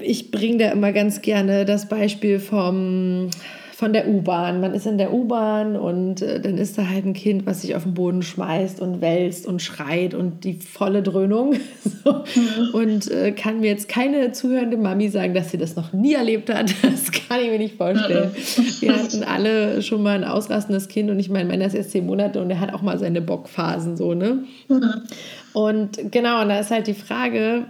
Ich 0.00 0.30
bringe 0.30 0.58
da 0.58 0.70
immer 0.70 0.92
ganz 0.92 1.22
gerne 1.22 1.64
das 1.64 1.88
Beispiel 1.88 2.38
vom 2.38 3.30
von 3.84 3.92
der 3.92 4.08
U-Bahn. 4.08 4.62
Man 4.62 4.72
ist 4.72 4.86
in 4.86 4.96
der 4.96 5.12
U-Bahn 5.12 5.76
und 5.76 6.22
äh, 6.22 6.40
dann 6.40 6.56
ist 6.56 6.78
da 6.78 6.88
halt 6.88 7.04
ein 7.04 7.12
Kind, 7.12 7.44
was 7.44 7.60
sich 7.60 7.76
auf 7.76 7.82
den 7.82 7.92
Boden 7.92 8.22
schmeißt 8.22 8.80
und 8.80 9.02
wälzt 9.02 9.46
und 9.46 9.60
schreit 9.60 10.14
und 10.14 10.44
die 10.44 10.54
volle 10.54 11.02
Dröhnung. 11.02 11.56
so. 12.04 12.12
mhm. 12.34 12.70
Und 12.72 13.10
äh, 13.10 13.32
kann 13.32 13.60
mir 13.60 13.66
jetzt 13.66 13.90
keine 13.90 14.32
zuhörende 14.32 14.78
Mami 14.78 15.10
sagen, 15.10 15.34
dass 15.34 15.50
sie 15.50 15.58
das 15.58 15.76
noch 15.76 15.92
nie 15.92 16.14
erlebt 16.14 16.48
hat. 16.48 16.74
Das 16.94 17.10
kann 17.10 17.40
ich 17.42 17.50
mir 17.50 17.58
nicht 17.58 17.76
vorstellen. 17.76 18.30
Mhm. 18.30 18.80
Wir 18.80 18.96
hatten 18.96 19.22
alle 19.22 19.82
schon 19.82 20.02
mal 20.02 20.16
ein 20.16 20.24
ausrastendes 20.24 20.88
Kind 20.88 21.10
und 21.10 21.18
ich 21.18 21.28
meine, 21.28 21.46
meiner 21.46 21.66
ist 21.66 21.74
erst 21.74 21.90
zehn 21.90 22.06
Monate 22.06 22.40
und 22.40 22.48
er 22.48 22.60
hat 22.60 22.72
auch 22.72 22.80
mal 22.80 22.98
seine 22.98 23.20
Bockphasen 23.20 23.98
so, 23.98 24.14
ne? 24.14 24.44
Mhm. 24.68 25.02
Und 25.52 26.10
genau, 26.10 26.40
und 26.40 26.48
da 26.48 26.58
ist 26.58 26.70
halt 26.70 26.86
die 26.86 26.94
Frage, 26.94 27.66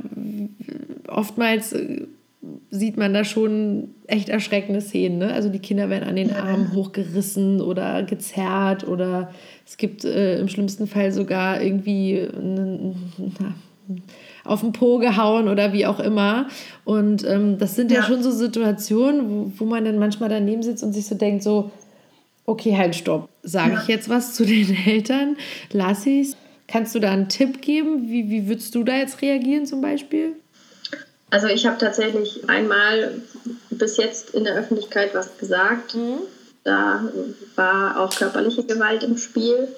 oftmals 1.09 1.73
äh, 1.73 2.06
sieht 2.71 2.97
man 2.97 3.15
da 3.15 3.25
schon 3.25 3.95
echt 4.07 4.29
erschreckende 4.29 4.81
Szenen. 4.81 5.19
Ne? 5.19 5.33
Also 5.33 5.49
die 5.49 5.59
Kinder 5.59 5.91
werden 5.91 6.09
an 6.09 6.17
den 6.17 6.33
Armen 6.33 6.73
hochgerissen 6.75 7.61
oder 7.61 8.03
gezerrt 8.03 8.87
oder 8.87 9.31
es 9.67 9.77
gibt 9.77 10.05
äh, 10.05 10.39
im 10.39 10.49
schlimmsten 10.49 10.87
Fall 10.87 11.13
sogar 11.13 11.63
irgendwie 11.63 12.29
na, 12.37 13.55
auf 14.45 14.61
den 14.61 14.73
Po 14.73 14.99
gehauen 14.99 15.49
oder 15.49 15.73
wie 15.73 15.87
auch 15.87 16.01
immer. 16.01 16.49
Und 16.85 17.27
ähm, 17.27 17.59
das 17.59 17.77
sind 17.77 17.91
ja. 17.91 18.01
ja. 18.01 18.07
schon 18.07 18.23
so 18.23 18.31
Situationen, 18.31 19.31
wo, 19.31 19.53
wo 19.57 19.65
man 19.65 19.85
dann 19.85 19.99
manchmal 19.99 20.29
daneben 20.29 20.63
sitzt 20.63 20.83
und 20.83 20.93
sich 20.93 21.07
so 21.07 21.15
denkt, 21.15 21.43
so, 21.43 21.71
okay, 22.45 22.77
halt, 22.77 22.95
stopp. 22.95 23.29
Sage 23.43 23.75
ja. 23.75 23.81
ich 23.83 23.89
jetzt 23.89 24.09
was 24.09 24.35
zu 24.35 24.45
den 24.45 24.77
Eltern? 24.87 25.37
Lass 25.73 26.07
ich's? 26.07 26.37
Kannst 26.67 26.95
du 26.95 26.99
da 26.99 27.11
einen 27.11 27.29
Tipp 27.29 27.61
geben? 27.61 28.09
Wie, 28.09 28.31
wie 28.31 28.49
würdest 28.49 28.75
du 28.75 28.85
da 28.85 28.97
jetzt 28.97 29.21
reagieren 29.21 29.67
zum 29.67 29.81
Beispiel? 29.81 30.37
Also 31.31 31.49
ich 31.49 31.66
habe 31.66 31.78
tatsächlich 31.78 32.49
einmal 32.49 33.23
bis 33.71 33.97
jetzt 33.97 34.31
in 34.31 34.45
der 34.45 34.54
Öffentlichkeit 34.54 35.14
was 35.14 35.37
gesagt. 35.38 35.95
Mhm. 35.95 36.21
Da 36.62 37.09
war 37.57 38.00
auch 38.00 38.14
körperliche 38.14 38.64
Gewalt 38.64 39.02
im 39.02 39.19
Spiel. 39.19 39.69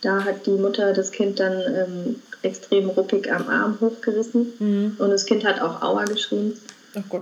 Da 0.00 0.24
hat 0.24 0.46
die 0.46 0.50
Mutter 0.50 0.92
das 0.92 1.10
Kind 1.10 1.40
dann 1.40 1.60
ähm, 1.60 2.22
extrem 2.42 2.88
ruppig 2.88 3.32
am 3.32 3.48
Arm 3.48 3.78
hochgerissen 3.80 4.52
mhm. 4.58 4.96
und 4.98 5.10
das 5.10 5.26
Kind 5.26 5.44
hat 5.44 5.60
auch 5.60 5.82
Aua 5.82 6.04
geschrien. 6.04 6.54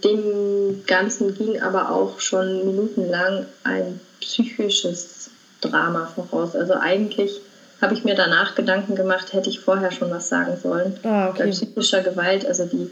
Dem 0.04 0.84
Ganzen 0.86 1.34
ging 1.34 1.60
aber 1.60 1.90
auch 1.90 2.20
schon 2.20 2.66
minutenlang 2.66 3.46
ein 3.64 4.00
psychisches 4.20 5.30
Drama 5.60 6.06
voraus. 6.06 6.54
Also 6.54 6.74
eigentlich 6.74 7.40
habe 7.80 7.94
ich 7.94 8.04
mir 8.04 8.14
danach 8.14 8.54
Gedanken 8.54 8.94
gemacht, 8.94 9.32
hätte 9.32 9.50
ich 9.50 9.60
vorher 9.60 9.90
schon 9.90 10.10
was 10.10 10.28
sagen 10.28 10.56
sollen. 10.62 10.98
Ah, 11.02 11.28
okay. 11.28 11.44
Bei 11.44 11.50
psychischer 11.50 12.02
Gewalt, 12.02 12.46
also 12.46 12.64
die, 12.64 12.90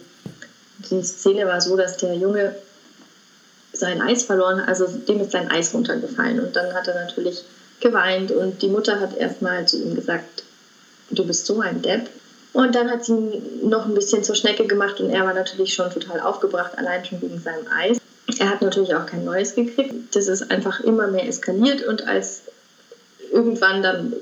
die 0.78 1.02
Szene 1.02 1.46
war 1.46 1.60
so, 1.60 1.76
dass 1.76 1.96
der 1.96 2.14
Junge 2.14 2.54
sein 3.72 4.00
Eis 4.00 4.22
verloren 4.22 4.60
also 4.60 4.86
dem 4.86 5.20
ist 5.20 5.32
sein 5.32 5.50
Eis 5.50 5.74
runtergefallen 5.74 6.40
und 6.40 6.54
dann 6.54 6.72
hat 6.74 6.86
er 6.88 6.94
natürlich 6.94 7.44
geweint 7.80 8.30
und 8.30 8.62
die 8.62 8.68
Mutter 8.68 9.00
hat 9.00 9.16
erstmal 9.16 9.66
zu 9.66 9.82
ihm 9.82 9.94
gesagt, 9.94 10.44
du 11.10 11.26
bist 11.26 11.46
so 11.46 11.60
ein 11.60 11.82
Depp. 11.82 12.08
Und 12.52 12.76
dann 12.76 12.88
hat 12.88 13.04
sie 13.04 13.12
ihn 13.12 13.68
noch 13.68 13.84
ein 13.84 13.94
bisschen 13.94 14.22
zur 14.22 14.36
Schnecke 14.36 14.66
gemacht 14.66 15.00
und 15.00 15.10
er 15.10 15.24
war 15.24 15.34
natürlich 15.34 15.74
schon 15.74 15.90
total 15.90 16.20
aufgebracht, 16.20 16.78
allein 16.78 17.04
schon 17.04 17.20
wegen 17.20 17.40
seinem 17.40 17.66
Eis. 17.66 17.98
Er 18.38 18.48
hat 18.48 18.62
natürlich 18.62 18.94
auch 18.94 19.06
kein 19.06 19.24
neues 19.24 19.56
gekriegt. 19.56 20.14
Das 20.14 20.28
ist 20.28 20.50
einfach 20.52 20.80
immer 20.80 21.08
mehr 21.08 21.26
eskaliert 21.26 21.84
und 21.84 22.06
als 22.06 22.42
irgendwann 23.32 23.82
dann 23.82 24.14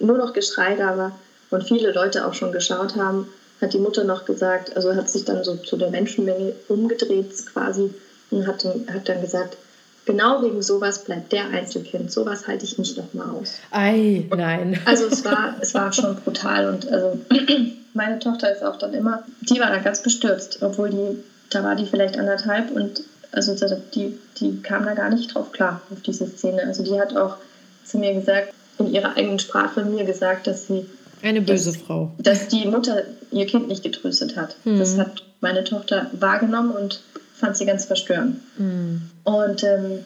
nur 0.00 0.18
noch 0.18 0.32
Geschrei 0.32 0.74
da 0.74 0.98
war 0.98 1.18
und 1.50 1.62
viele 1.62 1.92
Leute 1.92 2.26
auch 2.26 2.34
schon 2.34 2.50
geschaut 2.50 2.96
haben, 2.96 3.28
hat 3.60 3.72
die 3.72 3.78
Mutter 3.78 4.04
noch 4.04 4.24
gesagt, 4.24 4.76
also 4.76 4.94
hat 4.94 5.10
sich 5.10 5.24
dann 5.24 5.44
so 5.44 5.56
zu 5.56 5.76
der 5.76 5.90
Menschenmenge 5.90 6.52
umgedreht 6.68 7.30
quasi 7.52 7.92
und 8.30 8.46
hat, 8.46 8.64
hat 8.64 9.08
dann 9.08 9.20
gesagt, 9.20 9.56
genau 10.04 10.42
wegen 10.42 10.62
sowas 10.62 11.04
bleibt 11.04 11.32
der 11.32 11.48
Einzelkind. 11.48 12.10
Sowas 12.10 12.46
halte 12.46 12.64
ich 12.64 12.78
nicht 12.78 12.96
nochmal 12.96 13.30
aus. 13.30 13.54
Ei, 13.70 14.26
nein. 14.34 14.80
Also 14.84 15.06
es 15.06 15.24
war, 15.24 15.56
es 15.60 15.74
war 15.74 15.92
schon 15.92 16.16
brutal 16.16 16.68
und 16.68 16.90
also 16.90 17.18
meine 17.94 18.18
Tochter 18.18 18.52
ist 18.52 18.62
auch 18.62 18.76
dann 18.76 18.94
immer, 18.94 19.24
die 19.40 19.58
war 19.60 19.70
da 19.70 19.78
ganz 19.78 20.02
bestürzt, 20.02 20.58
obwohl 20.62 20.90
die, 20.90 21.18
da 21.50 21.62
war 21.62 21.74
die 21.74 21.86
vielleicht 21.86 22.18
anderthalb 22.18 22.70
und 22.70 23.02
also 23.32 23.54
die, 23.94 24.18
die 24.40 24.62
kam 24.62 24.84
da 24.84 24.94
gar 24.94 25.10
nicht 25.10 25.34
drauf 25.34 25.52
klar, 25.52 25.82
auf 25.90 26.00
diese 26.02 26.26
Szene. 26.26 26.62
Also 26.64 26.82
die 26.82 26.98
hat 26.98 27.14
auch 27.16 27.36
zu 27.84 27.98
mir 27.98 28.14
gesagt, 28.14 28.52
in 28.78 28.92
ihrer 28.92 29.16
eigenen 29.16 29.38
Sprache 29.38 29.82
mir 29.82 30.04
gesagt, 30.04 30.46
dass 30.46 30.66
sie 30.66 30.86
eine 31.22 31.40
böse 31.42 31.72
dass, 31.72 31.82
Frau. 31.82 32.12
Dass 32.18 32.48
die 32.48 32.66
Mutter 32.66 33.04
ihr 33.30 33.46
Kind 33.46 33.68
nicht 33.68 33.82
getröstet 33.82 34.36
hat. 34.36 34.56
Hm. 34.64 34.78
Das 34.78 34.96
hat 34.98 35.22
meine 35.40 35.64
Tochter 35.64 36.10
wahrgenommen 36.12 36.70
und 36.70 37.02
fand 37.34 37.56
sie 37.56 37.66
ganz 37.66 37.84
verstörend. 37.84 38.40
Mhm. 38.58 39.02
Und 39.24 39.62
ähm, 39.62 40.04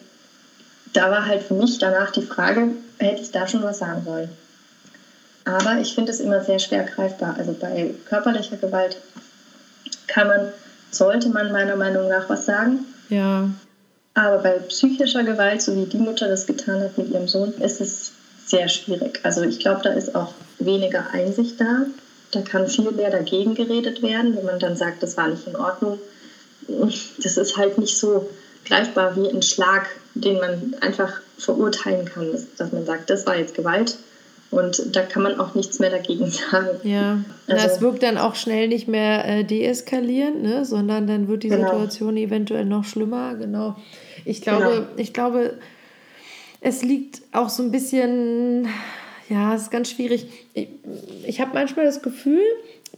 da 0.93 1.09
war 1.09 1.25
halt 1.25 1.43
für 1.43 1.53
mich 1.53 1.79
danach 1.79 2.11
die 2.11 2.21
Frage, 2.21 2.69
hätte 2.97 3.21
ich 3.21 3.31
da 3.31 3.47
schon 3.47 3.63
was 3.63 3.79
sagen 3.79 4.03
sollen. 4.03 4.29
Aber 5.45 5.79
ich 5.79 5.95
finde 5.95 6.11
es 6.11 6.19
immer 6.19 6.43
sehr 6.43 6.59
schwer 6.59 6.83
greifbar. 6.83 7.35
Also 7.37 7.53
bei 7.53 7.93
körperlicher 8.07 8.57
Gewalt 8.57 8.97
kann 10.07 10.27
man, 10.27 10.49
sollte 10.91 11.29
man 11.29 11.51
meiner 11.51 11.75
Meinung 11.75 12.07
nach 12.09 12.29
was 12.29 12.45
sagen. 12.45 12.79
Ja. 13.09 13.49
Aber 14.13 14.39
bei 14.39 14.59
psychischer 14.59 15.23
Gewalt, 15.23 15.61
so 15.61 15.75
wie 15.75 15.85
die 15.85 15.97
Mutter 15.97 16.27
das 16.27 16.45
getan 16.45 16.81
hat 16.81 16.97
mit 16.97 17.09
ihrem 17.09 17.27
Sohn, 17.27 17.53
ist 17.53 17.79
es 17.79 18.11
sehr 18.51 18.69
schwierig. 18.69 19.19
Also 19.23 19.41
ich 19.41 19.59
glaube, 19.59 19.81
da 19.83 19.93
ist 19.93 20.13
auch 20.13 20.33
weniger 20.59 21.09
Einsicht 21.11 21.59
da. 21.59 21.85
Da 22.29 22.41
kann 22.41 22.67
viel 22.67 22.91
mehr 22.91 23.09
dagegen 23.09 23.55
geredet 23.55 24.01
werden, 24.03 24.37
wenn 24.37 24.45
man 24.45 24.59
dann 24.59 24.75
sagt, 24.75 25.01
das 25.03 25.17
war 25.17 25.27
nicht 25.27 25.47
in 25.47 25.55
Ordnung 25.55 25.99
das 27.23 27.37
ist 27.37 27.57
halt 27.57 27.77
nicht 27.77 27.97
so 27.97 28.29
greifbar 28.65 29.15
wie 29.15 29.29
ein 29.29 29.41
Schlag, 29.41 29.89
den 30.13 30.39
man 30.39 30.75
einfach 30.81 31.21
verurteilen 31.37 32.05
kann, 32.05 32.31
dass, 32.57 32.71
man 32.71 32.85
sagt, 32.85 33.09
das 33.09 33.25
war 33.25 33.37
jetzt 33.37 33.55
Gewalt 33.55 33.97
und 34.51 34.95
da 34.95 35.01
kann 35.01 35.23
man 35.23 35.39
auch 35.39 35.55
nichts 35.55 35.79
mehr 35.79 35.89
dagegen 35.89 36.27
sagen. 36.29 36.67
Ja, 36.83 37.23
also, 37.47 37.67
das 37.67 37.81
wirkt 37.81 38.03
dann 38.03 38.17
auch 38.17 38.35
schnell 38.35 38.67
nicht 38.67 38.87
mehr 38.87 39.25
äh, 39.25 39.43
deeskalierend, 39.43 40.43
ne? 40.43 40.65
sondern 40.65 41.07
dann 41.07 41.27
wird 41.27 41.43
die 41.43 41.49
genau. 41.49 41.69
Situation 41.69 42.17
eventuell 42.17 42.65
noch 42.65 42.83
schlimmer. 42.83 43.35
Genau. 43.35 43.75
Ich 44.25 44.41
glaube, 44.41 44.63
genau. 44.63 44.87
ich 44.97 45.13
glaube, 45.13 45.55
es 46.61 46.83
liegt 46.83 47.21
auch 47.31 47.49
so 47.49 47.63
ein 47.63 47.71
bisschen, 47.71 48.67
ja, 49.29 49.53
es 49.55 49.63
ist 49.63 49.71
ganz 49.71 49.89
schwierig. 49.89 50.27
Ich, 50.53 50.67
ich 51.25 51.41
habe 51.41 51.51
manchmal 51.53 51.85
das 51.85 52.01
Gefühl, 52.01 52.43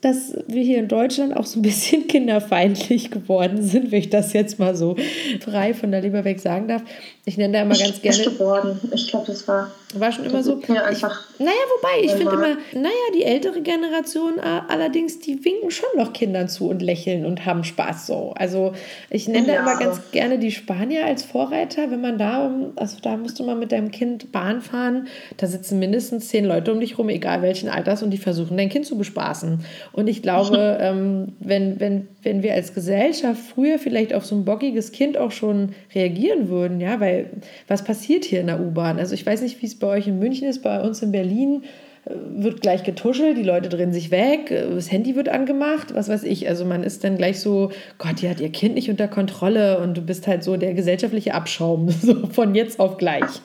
dass 0.02 0.34
wir 0.48 0.62
hier 0.62 0.80
in 0.80 0.90
Deutschland 0.90 1.36
auch 1.36 1.46
so 1.46 1.60
ein 1.60 1.62
bisschen 1.62 2.08
kinderfeindlich 2.08 3.10
geworden 3.10 3.64
sind, 3.64 3.92
wenn 3.92 4.00
ich 4.00 4.10
das 4.10 4.34
jetzt 4.34 4.60
mal 4.60 4.76
so 4.76 4.98
frei 5.40 5.74
von 5.74 5.92
der 5.92 6.02
Leber 6.02 6.26
weg 6.26 6.42
sagen 6.42 6.68
darf. 6.68 6.84
Ich 7.26 7.38
nenne 7.38 7.54
da 7.54 7.62
immer 7.62 7.78
ganz 7.78 8.02
gerne. 8.02 8.24
Geworden. 8.24 8.80
Ich 8.94 9.08
glaube, 9.08 9.28
das 9.28 9.48
war. 9.48 9.72
War 9.96 10.12
schon 10.12 10.26
immer 10.26 10.44
so. 10.44 10.60
Ja, 10.68 10.84
einfach. 10.84 11.28
Ich, 11.34 11.40
naja, 11.40 11.52
wobei, 11.78 12.04
ich 12.04 12.12
finde 12.12 12.34
immer, 12.34 12.58
naja, 12.74 12.92
die 13.16 13.24
ältere 13.24 13.62
Generation 13.62 14.38
äh, 14.38 14.62
allerdings, 14.68 15.20
die 15.20 15.44
winken 15.46 15.72
schon 15.72 15.90
noch 15.96 16.12
Kindern 16.12 16.50
zu 16.50 16.68
und 16.68 16.82
lächeln 16.82 17.26
und 17.26 17.46
haben 17.46 17.64
Spaß 17.64 18.08
so. 18.08 18.34
Also 18.36 18.74
ich 19.10 19.28
nenne 19.28 19.48
ja. 19.48 19.56
da 19.56 19.62
immer 19.62 19.80
ganz 19.80 20.12
gerne 20.12 20.38
die 20.38 20.52
Spanier 20.52 21.06
als 21.06 21.24
Vorreiter. 21.24 21.90
Wenn 21.90 22.02
man 22.02 22.18
da, 22.18 22.52
also 22.76 22.98
da 23.02 23.16
musst 23.16 23.40
du 23.40 23.44
mal 23.44 23.56
mit 23.56 23.72
deinem 23.72 23.92
Kind 23.92 24.32
Bahn 24.32 24.62
fahren, 24.62 25.08
da 25.38 25.48
sitzen 25.48 25.80
mindestens 25.80 26.28
zehn 26.28 26.46
Leute 26.46 26.74
um 26.74 26.80
dich 26.80 26.98
rum, 26.98 27.10
egal 27.10 27.42
welchen 27.42 27.70
Alters, 27.70 28.04
und 28.04 28.12
die 28.12 28.18
versuchen 28.18 28.58
dein 28.58 28.70
Kind 28.70 28.86
zu 28.86 28.98
bespaßen. 28.98 29.64
Und 29.94 30.08
ich 30.08 30.22
glaube, 30.22 30.78
ähm, 30.82 31.34
wenn, 31.40 31.80
wenn, 31.80 32.08
wenn 32.22 32.44
wir 32.44 32.54
als 32.54 32.74
Gesellschaft 32.74 33.42
früher 33.42 33.80
vielleicht 33.80 34.14
auf 34.14 34.26
so 34.26 34.36
ein 34.36 34.46
bockiges 34.46 34.92
Kind 34.92 35.18
auch 35.18 35.32
schon 35.32 35.74
reagieren 35.94 36.50
würden, 36.50 36.82
ja, 36.82 37.00
weil 37.00 37.14
weil 37.14 37.30
was 37.68 37.84
passiert 37.84 38.26
hier 38.26 38.42
in 38.42 38.48
der 38.48 38.60
U-Bahn? 38.60 39.00
Also 39.00 39.14
ich 39.14 39.26
weiß 39.26 39.42
nicht, 39.42 39.62
wie 39.62 39.68
es 39.68 39.76
bei 39.84 39.90
euch 39.90 40.08
in 40.08 40.18
München 40.18 40.48
ist, 40.48 40.64
bei 40.64 40.82
uns 40.82 41.02
in 41.02 41.12
Berlin 41.12 41.64
äh, 42.06 42.12
wird 42.16 42.62
gleich 42.62 42.84
getuschelt, 42.84 43.38
die 43.38 43.44
Leute 43.44 43.70
drehen 43.70 43.94
sich 43.94 44.12
weg, 44.12 44.50
äh, 44.50 44.74
das 44.74 44.92
Handy 44.92 45.16
wird 45.16 45.30
angemacht, 45.30 45.94
was 45.94 46.10
weiß 46.10 46.24
ich. 46.24 46.48
Also 46.48 46.66
man 46.66 46.84
ist 46.84 47.04
dann 47.04 47.18
gleich 47.18 47.40
so, 47.40 47.72
Gott, 47.98 48.22
die 48.22 48.30
hat 48.30 48.40
ihr 48.40 48.50
Kind 48.50 48.76
nicht 48.76 48.90
unter 48.90 49.08
Kontrolle 49.08 49.80
und 49.80 49.98
du 49.98 50.02
bist 50.02 50.26
halt 50.26 50.44
so 50.44 50.58
der 50.58 50.74
gesellschaftliche 50.74 51.34
Abschaum, 51.34 51.90
so 52.02 52.28
von 52.28 52.56
jetzt 52.56 52.80
auf 52.80 52.98
gleich. 52.98 53.42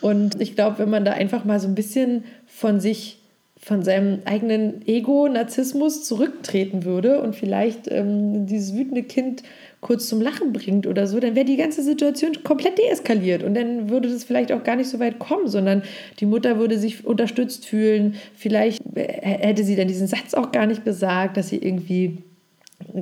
Und 0.00 0.40
ich 0.40 0.54
glaube, 0.54 0.78
wenn 0.78 0.90
man 0.90 1.04
da 1.04 1.12
einfach 1.12 1.44
mal 1.44 1.58
so 1.58 1.66
ein 1.66 1.74
bisschen 1.74 2.24
von 2.46 2.80
sich 2.80 3.18
von 3.58 3.82
seinem 3.82 4.20
eigenen 4.26 4.86
Ego-Narzissmus 4.86 6.04
zurücktreten 6.04 6.84
würde 6.84 7.20
und 7.22 7.34
vielleicht 7.34 7.90
ähm, 7.90 8.46
dieses 8.46 8.74
wütende 8.74 9.02
Kind 9.02 9.42
kurz 9.80 10.08
zum 10.08 10.20
Lachen 10.20 10.52
bringt 10.52 10.86
oder 10.86 11.06
so, 11.06 11.20
dann 11.20 11.34
wäre 11.34 11.46
die 11.46 11.56
ganze 11.56 11.82
Situation 11.82 12.32
komplett 12.44 12.78
deeskaliert 12.78 13.42
und 13.42 13.54
dann 13.54 13.88
würde 13.88 14.08
das 14.08 14.24
vielleicht 14.24 14.52
auch 14.52 14.62
gar 14.62 14.76
nicht 14.76 14.88
so 14.88 14.98
weit 14.98 15.18
kommen, 15.18 15.48
sondern 15.48 15.82
die 16.20 16.26
Mutter 16.26 16.58
würde 16.58 16.78
sich 16.78 17.06
unterstützt 17.06 17.66
fühlen. 17.66 18.16
Vielleicht 18.34 18.82
hätte 18.94 19.64
sie 19.64 19.76
dann 19.76 19.88
diesen 19.88 20.06
Satz 20.06 20.34
auch 20.34 20.52
gar 20.52 20.66
nicht 20.66 20.84
gesagt, 20.84 21.36
dass 21.36 21.48
sie 21.48 21.58
irgendwie 21.58 22.18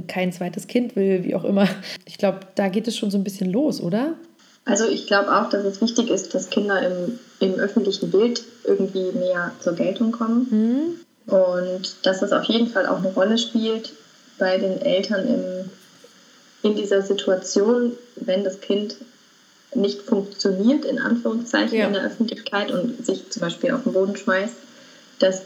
kein 0.07 0.33
zweites 0.33 0.67
Kind 0.67 0.95
will, 0.95 1.25
wie 1.25 1.35
auch 1.35 1.45
immer. 1.45 1.69
Ich 2.07 2.19
glaube, 2.19 2.41
da 2.55 2.69
geht 2.69 2.87
es 2.87 2.97
schon 2.97 3.11
so 3.11 3.19
ein 3.19 3.25
bisschen 3.25 3.51
los, 3.51 3.81
oder? 3.81 4.15
Also 4.65 4.87
ich 4.87 5.07
glaube 5.07 5.35
auch, 5.35 5.51
dass 5.51 5.65
es 5.65 5.81
wichtig 5.81 6.11
ist, 6.11 6.35
dass 6.35 6.51
Kinder 6.51 6.81
im, 6.81 7.19
im 7.41 7.55
öffentlichen 7.55 8.11
Bild 8.11 8.43
irgendwie 8.65 9.13
mehr 9.13 9.53
zur 9.61 9.75
Geltung 9.75 10.13
kommen. 10.13 10.47
Mhm. 11.27 11.35
Und 11.35 11.97
dass 12.03 12.23
es 12.23 12.33
auf 12.33 12.45
jeden 12.45 12.69
Fall 12.69 12.87
auch 12.87 12.99
eine 12.99 13.13
Rolle 13.13 13.39
spielt 13.39 13.93
bei 14.39 14.59
den 14.59 14.81
Eltern 14.81 15.27
im 15.27 15.71
in 16.65 16.75
dieser 16.75 17.03
Situation, 17.03 17.93
wenn 18.17 18.43
das 18.43 18.61
Kind 18.61 18.97
nicht 19.75 20.01
funktioniert, 20.01 20.85
in 20.87 20.99
Anführungszeichen, 20.99 21.79
ja. 21.79 21.87
in 21.87 21.93
der 21.93 22.05
Öffentlichkeit 22.05 22.71
und 22.71 23.05
sich 23.05 23.29
zum 23.31 23.43
Beispiel 23.43 23.73
auf 23.73 23.83
den 23.83 23.93
Boden 23.93 24.17
schmeißt, 24.17 24.55
dass 25.19 25.43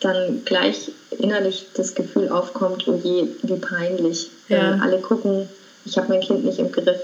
dann 0.00 0.44
gleich 0.46 0.90
innerlich 1.10 1.66
das 1.74 1.94
Gefühl 1.94 2.30
aufkommt, 2.30 2.88
oh 2.88 2.98
je, 3.02 3.28
wie 3.42 3.56
peinlich. 3.56 4.30
Ja. 4.48 4.78
Alle 4.82 4.98
gucken, 4.98 5.48
ich 5.84 5.98
habe 5.98 6.08
mein 6.08 6.22
Kind 6.22 6.44
nicht 6.44 6.58
im 6.58 6.72
Griff, 6.72 7.00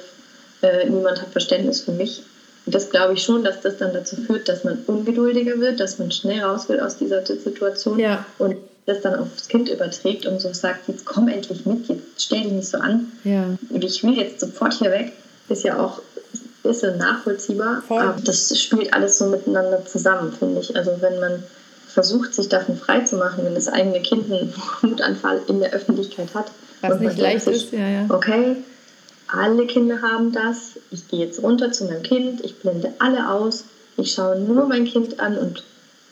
äh, 0.62 0.88
niemand 0.88 1.20
hat 1.20 1.28
Verständnis 1.30 1.80
für 1.80 1.92
mich. 1.92 2.22
Und 2.66 2.74
das 2.74 2.90
glaube 2.90 3.14
ich 3.14 3.22
schon, 3.22 3.44
dass 3.44 3.60
das 3.62 3.78
dann 3.78 3.94
dazu 3.94 4.16
führt, 4.16 4.48
dass 4.48 4.64
man 4.64 4.78
ungeduldiger 4.86 5.58
wird, 5.58 5.80
dass 5.80 5.98
man 5.98 6.10
schnell 6.10 6.40
raus 6.42 6.68
will 6.68 6.80
aus 6.80 6.98
dieser 6.98 7.24
Situation 7.24 7.98
ja. 7.98 8.26
und 8.38 8.56
das 8.84 9.00
dann 9.02 9.16
aufs 9.16 9.48
Kind 9.48 9.68
überträgt 9.68 10.26
und 10.26 10.40
so 10.40 10.52
sagt, 10.52 10.88
jetzt 10.88 11.04
komm 11.04 11.28
endlich 11.28 11.66
mit, 11.66 11.88
jetzt 11.88 12.02
stell 12.18 12.42
dich 12.42 12.52
nicht 12.52 12.68
so 12.68 12.78
an. 12.78 13.12
Ja. 13.24 13.56
Ich 13.70 14.02
will 14.02 14.16
jetzt 14.18 14.40
sofort 14.40 14.74
hier 14.74 14.90
weg, 14.90 15.12
ist 15.48 15.64
ja 15.64 15.78
auch 15.78 15.98
ein 15.98 16.40
bisschen 16.62 16.96
nachvollziehbar. 16.98 17.82
Voll. 17.86 18.02
Aber 18.02 18.20
das 18.22 18.58
spielt 18.58 18.92
alles 18.92 19.18
so 19.18 19.26
miteinander 19.26 19.84
zusammen, 19.84 20.32
finde 20.38 20.60
ich. 20.60 20.74
Also 20.74 20.92
wenn 21.00 21.20
man 21.20 21.42
versucht, 21.86 22.34
sich 22.34 22.48
davon 22.48 22.76
frei 22.76 23.00
zu 23.00 23.16
machen, 23.16 23.44
wenn 23.44 23.54
das 23.54 23.68
eigene 23.68 24.00
Kind 24.00 24.30
einen 24.30 24.54
Wutanfall 24.82 25.40
in 25.48 25.60
der 25.60 25.72
Öffentlichkeit 25.72 26.34
hat. 26.34 26.50
Was 26.80 27.00
nicht 27.00 27.18
leicht 27.18 27.46
ist, 27.46 27.72
ja, 27.72 27.88
ja. 27.88 28.06
Okay, 28.08 28.56
alle 29.28 29.66
Kinder 29.66 30.02
haben 30.02 30.32
das. 30.32 30.78
Ich 30.90 31.08
gehe 31.08 31.20
jetzt 31.20 31.42
runter 31.42 31.72
zu 31.72 31.84
meinem 31.84 32.02
Kind, 32.02 32.44
ich 32.44 32.58
blende 32.58 32.92
alle 32.98 33.30
aus, 33.30 33.64
ich 33.96 34.12
schaue 34.12 34.38
nur 34.38 34.66
mein 34.66 34.84
Kind 34.84 35.20
an 35.20 35.36
und 35.38 35.64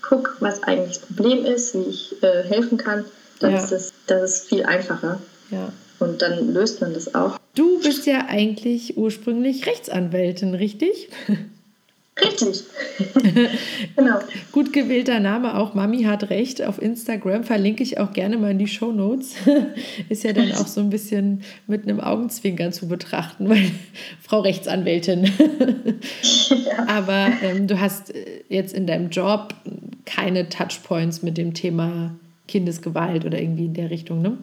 gucke, 0.02 0.32
was 0.40 0.62
eigentlich 0.62 0.99
das 0.99 1.06
Problem 1.06 1.44
ist, 1.44 1.75
wie 1.75 1.88
ich 1.90 2.23
äh, 2.23 2.42
helfen 2.44 2.78
kann, 2.78 3.04
dann 3.40 3.52
ja. 3.52 3.58
ist 3.58 3.73
das, 3.73 3.92
das 4.06 4.37
ist 4.37 4.49
viel 4.49 4.64
einfacher. 4.64 5.20
Ja. 5.50 5.73
Und 5.99 6.23
dann 6.23 6.52
löst 6.52 6.80
man 6.80 6.94
das 6.94 7.14
auch. 7.14 7.38
Du 7.54 7.80
bist 7.80 8.06
ja 8.06 8.26
eigentlich 8.28 8.96
ursprünglich 8.96 9.66
Rechtsanwältin, 9.66 10.54
richtig? 10.54 11.08
Richtig. 12.18 12.64
genau. 13.96 14.20
Gut 14.50 14.73
gewählter 14.73 15.20
Name, 15.20 15.58
auch 15.58 15.75
Mami 15.75 16.04
hat 16.04 16.30
recht. 16.30 16.62
Auf 16.62 16.80
Instagram 16.80 17.44
verlinke 17.44 17.82
ich 17.82 17.99
auch 17.99 18.14
gerne 18.14 18.38
mal 18.38 18.52
in 18.52 18.58
die 18.58 18.68
Show 18.68 18.90
Notes. 18.90 19.35
Ist 20.08 20.25
ja 20.25 20.32
dann 20.32 20.52
auch 20.52 20.66
so 20.66 20.80
ein 20.80 20.88
bisschen 20.88 21.42
mit 21.66 21.82
einem 21.82 22.00
Augenzwinkern 22.00 22.73
zu 22.73 22.88
betrachten, 22.88 23.49
weil 23.50 23.70
Frau 24.23 24.40
Rechtsanwältin. 24.40 25.30
ja. 26.49 26.88
Aber 26.88 27.28
ähm, 27.42 27.66
du 27.66 27.80
hast 27.80 28.14
äh, 28.14 28.44
jetzt 28.49 28.73
in 28.73 28.87
deinem 28.87 29.11
Job 29.11 29.54
keine 30.06 30.49
Touchpoints 30.49 31.23
mit 31.23 31.37
dem 31.37 31.52
Thema 31.52 32.14
Kindesgewalt 32.49 33.26
oder 33.26 33.38
irgendwie 33.38 33.66
in 33.66 33.75
der 33.75 33.90
Richtung, 33.90 34.23
ne? 34.23 34.38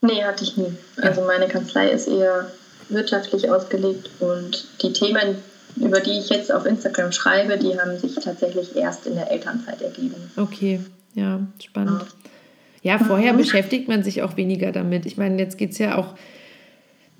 Nee, 0.00 0.22
hatte 0.22 0.44
ich 0.44 0.56
nie. 0.56 0.76
Also 1.00 1.22
meine 1.22 1.48
Kanzlei 1.48 1.88
ist 1.88 2.06
eher 2.06 2.50
wirtschaftlich 2.88 3.50
ausgelegt 3.50 4.10
und 4.20 4.66
die 4.82 4.92
Themen, 4.92 5.36
über 5.80 6.00
die 6.00 6.18
ich 6.18 6.28
jetzt 6.28 6.52
auf 6.52 6.66
Instagram 6.66 7.12
schreibe, 7.12 7.58
die 7.58 7.78
haben 7.78 7.98
sich 7.98 8.14
tatsächlich 8.16 8.76
erst 8.76 9.06
in 9.06 9.14
der 9.14 9.30
Elternzeit 9.30 9.80
ergeben. 9.82 10.30
Okay, 10.36 10.80
ja, 11.14 11.40
spannend. 11.62 12.04
Ja, 12.82 12.98
vorher 12.98 13.32
mhm. 13.32 13.38
beschäftigt 13.38 13.88
man 13.88 14.02
sich 14.02 14.22
auch 14.22 14.36
weniger 14.36 14.72
damit. 14.72 15.06
Ich 15.06 15.16
meine, 15.16 15.38
jetzt 15.38 15.58
geht 15.58 15.72
es 15.72 15.78
ja 15.78 15.96
auch 15.96 16.14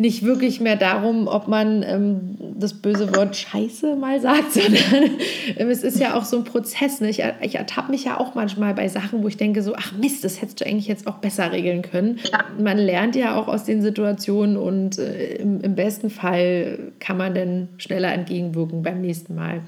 nicht 0.00 0.24
wirklich 0.24 0.60
mehr 0.60 0.76
darum, 0.76 1.26
ob 1.26 1.48
man 1.48 1.82
ähm, 1.82 2.36
das 2.56 2.72
böse 2.72 3.14
Wort 3.16 3.34
Scheiße 3.34 3.96
mal 3.96 4.20
sagt, 4.20 4.52
sondern 4.52 5.18
ähm, 5.56 5.70
es 5.70 5.82
ist 5.82 5.98
ja 5.98 6.14
auch 6.14 6.24
so 6.24 6.36
ein 6.36 6.44
Prozess. 6.44 7.00
Ne? 7.00 7.10
Ich, 7.10 7.24
ich 7.40 7.56
ertappe 7.56 7.90
mich 7.90 8.04
ja 8.04 8.18
auch 8.18 8.36
manchmal 8.36 8.74
bei 8.74 8.86
Sachen, 8.86 9.24
wo 9.24 9.28
ich 9.28 9.36
denke 9.36 9.60
so, 9.60 9.74
ach 9.76 9.90
Mist, 9.92 10.22
das 10.22 10.40
hättest 10.40 10.60
du 10.60 10.66
eigentlich 10.66 10.86
jetzt 10.86 11.08
auch 11.08 11.16
besser 11.16 11.50
regeln 11.50 11.82
können. 11.82 12.20
Man 12.58 12.78
lernt 12.78 13.16
ja 13.16 13.34
auch 13.34 13.48
aus 13.48 13.64
den 13.64 13.82
Situationen 13.82 14.56
und 14.56 14.98
äh, 14.98 15.34
im, 15.34 15.60
im, 15.62 15.74
besten 15.74 16.10
Fall 16.10 16.78
kann 17.00 17.16
man 17.16 17.34
dann 17.34 17.68
schneller 17.78 18.12
entgegenwirken 18.12 18.84
beim 18.84 19.00
nächsten 19.00 19.34
Mal. 19.34 19.62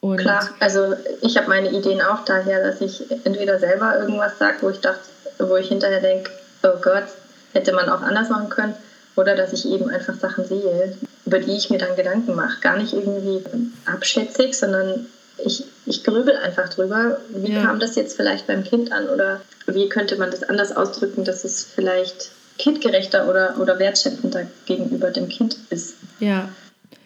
Und 0.00 0.18
Klar, 0.18 0.48
also 0.58 0.94
ich 1.20 1.36
habe 1.36 1.48
meine 1.48 1.70
Ideen 1.70 2.00
auch 2.00 2.24
daher, 2.24 2.62
dass 2.62 2.80
ich 2.80 3.04
entweder 3.24 3.58
selber 3.58 3.98
irgendwas 3.98 4.38
sage, 4.38 4.56
wo 4.62 4.70
ich 4.70 4.80
dachte, 4.80 5.00
wo 5.38 5.56
ich 5.56 5.68
hinterher 5.68 6.00
denke, 6.00 6.30
oh 6.62 6.80
Gott, 6.82 7.04
hätte 7.52 7.74
man 7.74 7.90
auch 7.90 8.00
anders 8.00 8.30
machen 8.30 8.48
können 8.48 8.74
oder 9.16 9.34
dass 9.34 9.52
ich 9.52 9.66
eben 9.66 9.88
einfach 9.88 10.14
Sachen 10.14 10.46
sehe, 10.46 10.96
über 11.24 11.38
die 11.38 11.56
ich 11.56 11.70
mir 11.70 11.78
dann 11.78 11.96
Gedanken 11.96 12.34
mache. 12.34 12.60
Gar 12.60 12.76
nicht 12.76 12.92
irgendwie 12.92 13.42
abschätzig, 13.86 14.54
sondern 14.54 15.06
ich, 15.44 15.64
ich 15.86 16.04
grübel 16.04 16.36
einfach 16.36 16.68
drüber, 16.68 17.18
wie 17.30 17.52
ja. 17.52 17.62
kam 17.62 17.80
das 17.80 17.96
jetzt 17.96 18.16
vielleicht 18.16 18.46
beim 18.46 18.64
Kind 18.64 18.92
an 18.92 19.08
oder 19.08 19.40
wie 19.66 19.88
könnte 19.88 20.16
man 20.16 20.30
das 20.30 20.42
anders 20.42 20.74
ausdrücken, 20.74 21.24
dass 21.24 21.44
es 21.44 21.64
vielleicht 21.64 22.30
kindgerechter 22.58 23.28
oder, 23.28 23.56
oder 23.58 23.78
wertschätzender 23.78 24.46
gegenüber 24.64 25.10
dem 25.10 25.28
Kind 25.28 25.56
ist. 25.70 25.96
Ja. 26.20 26.48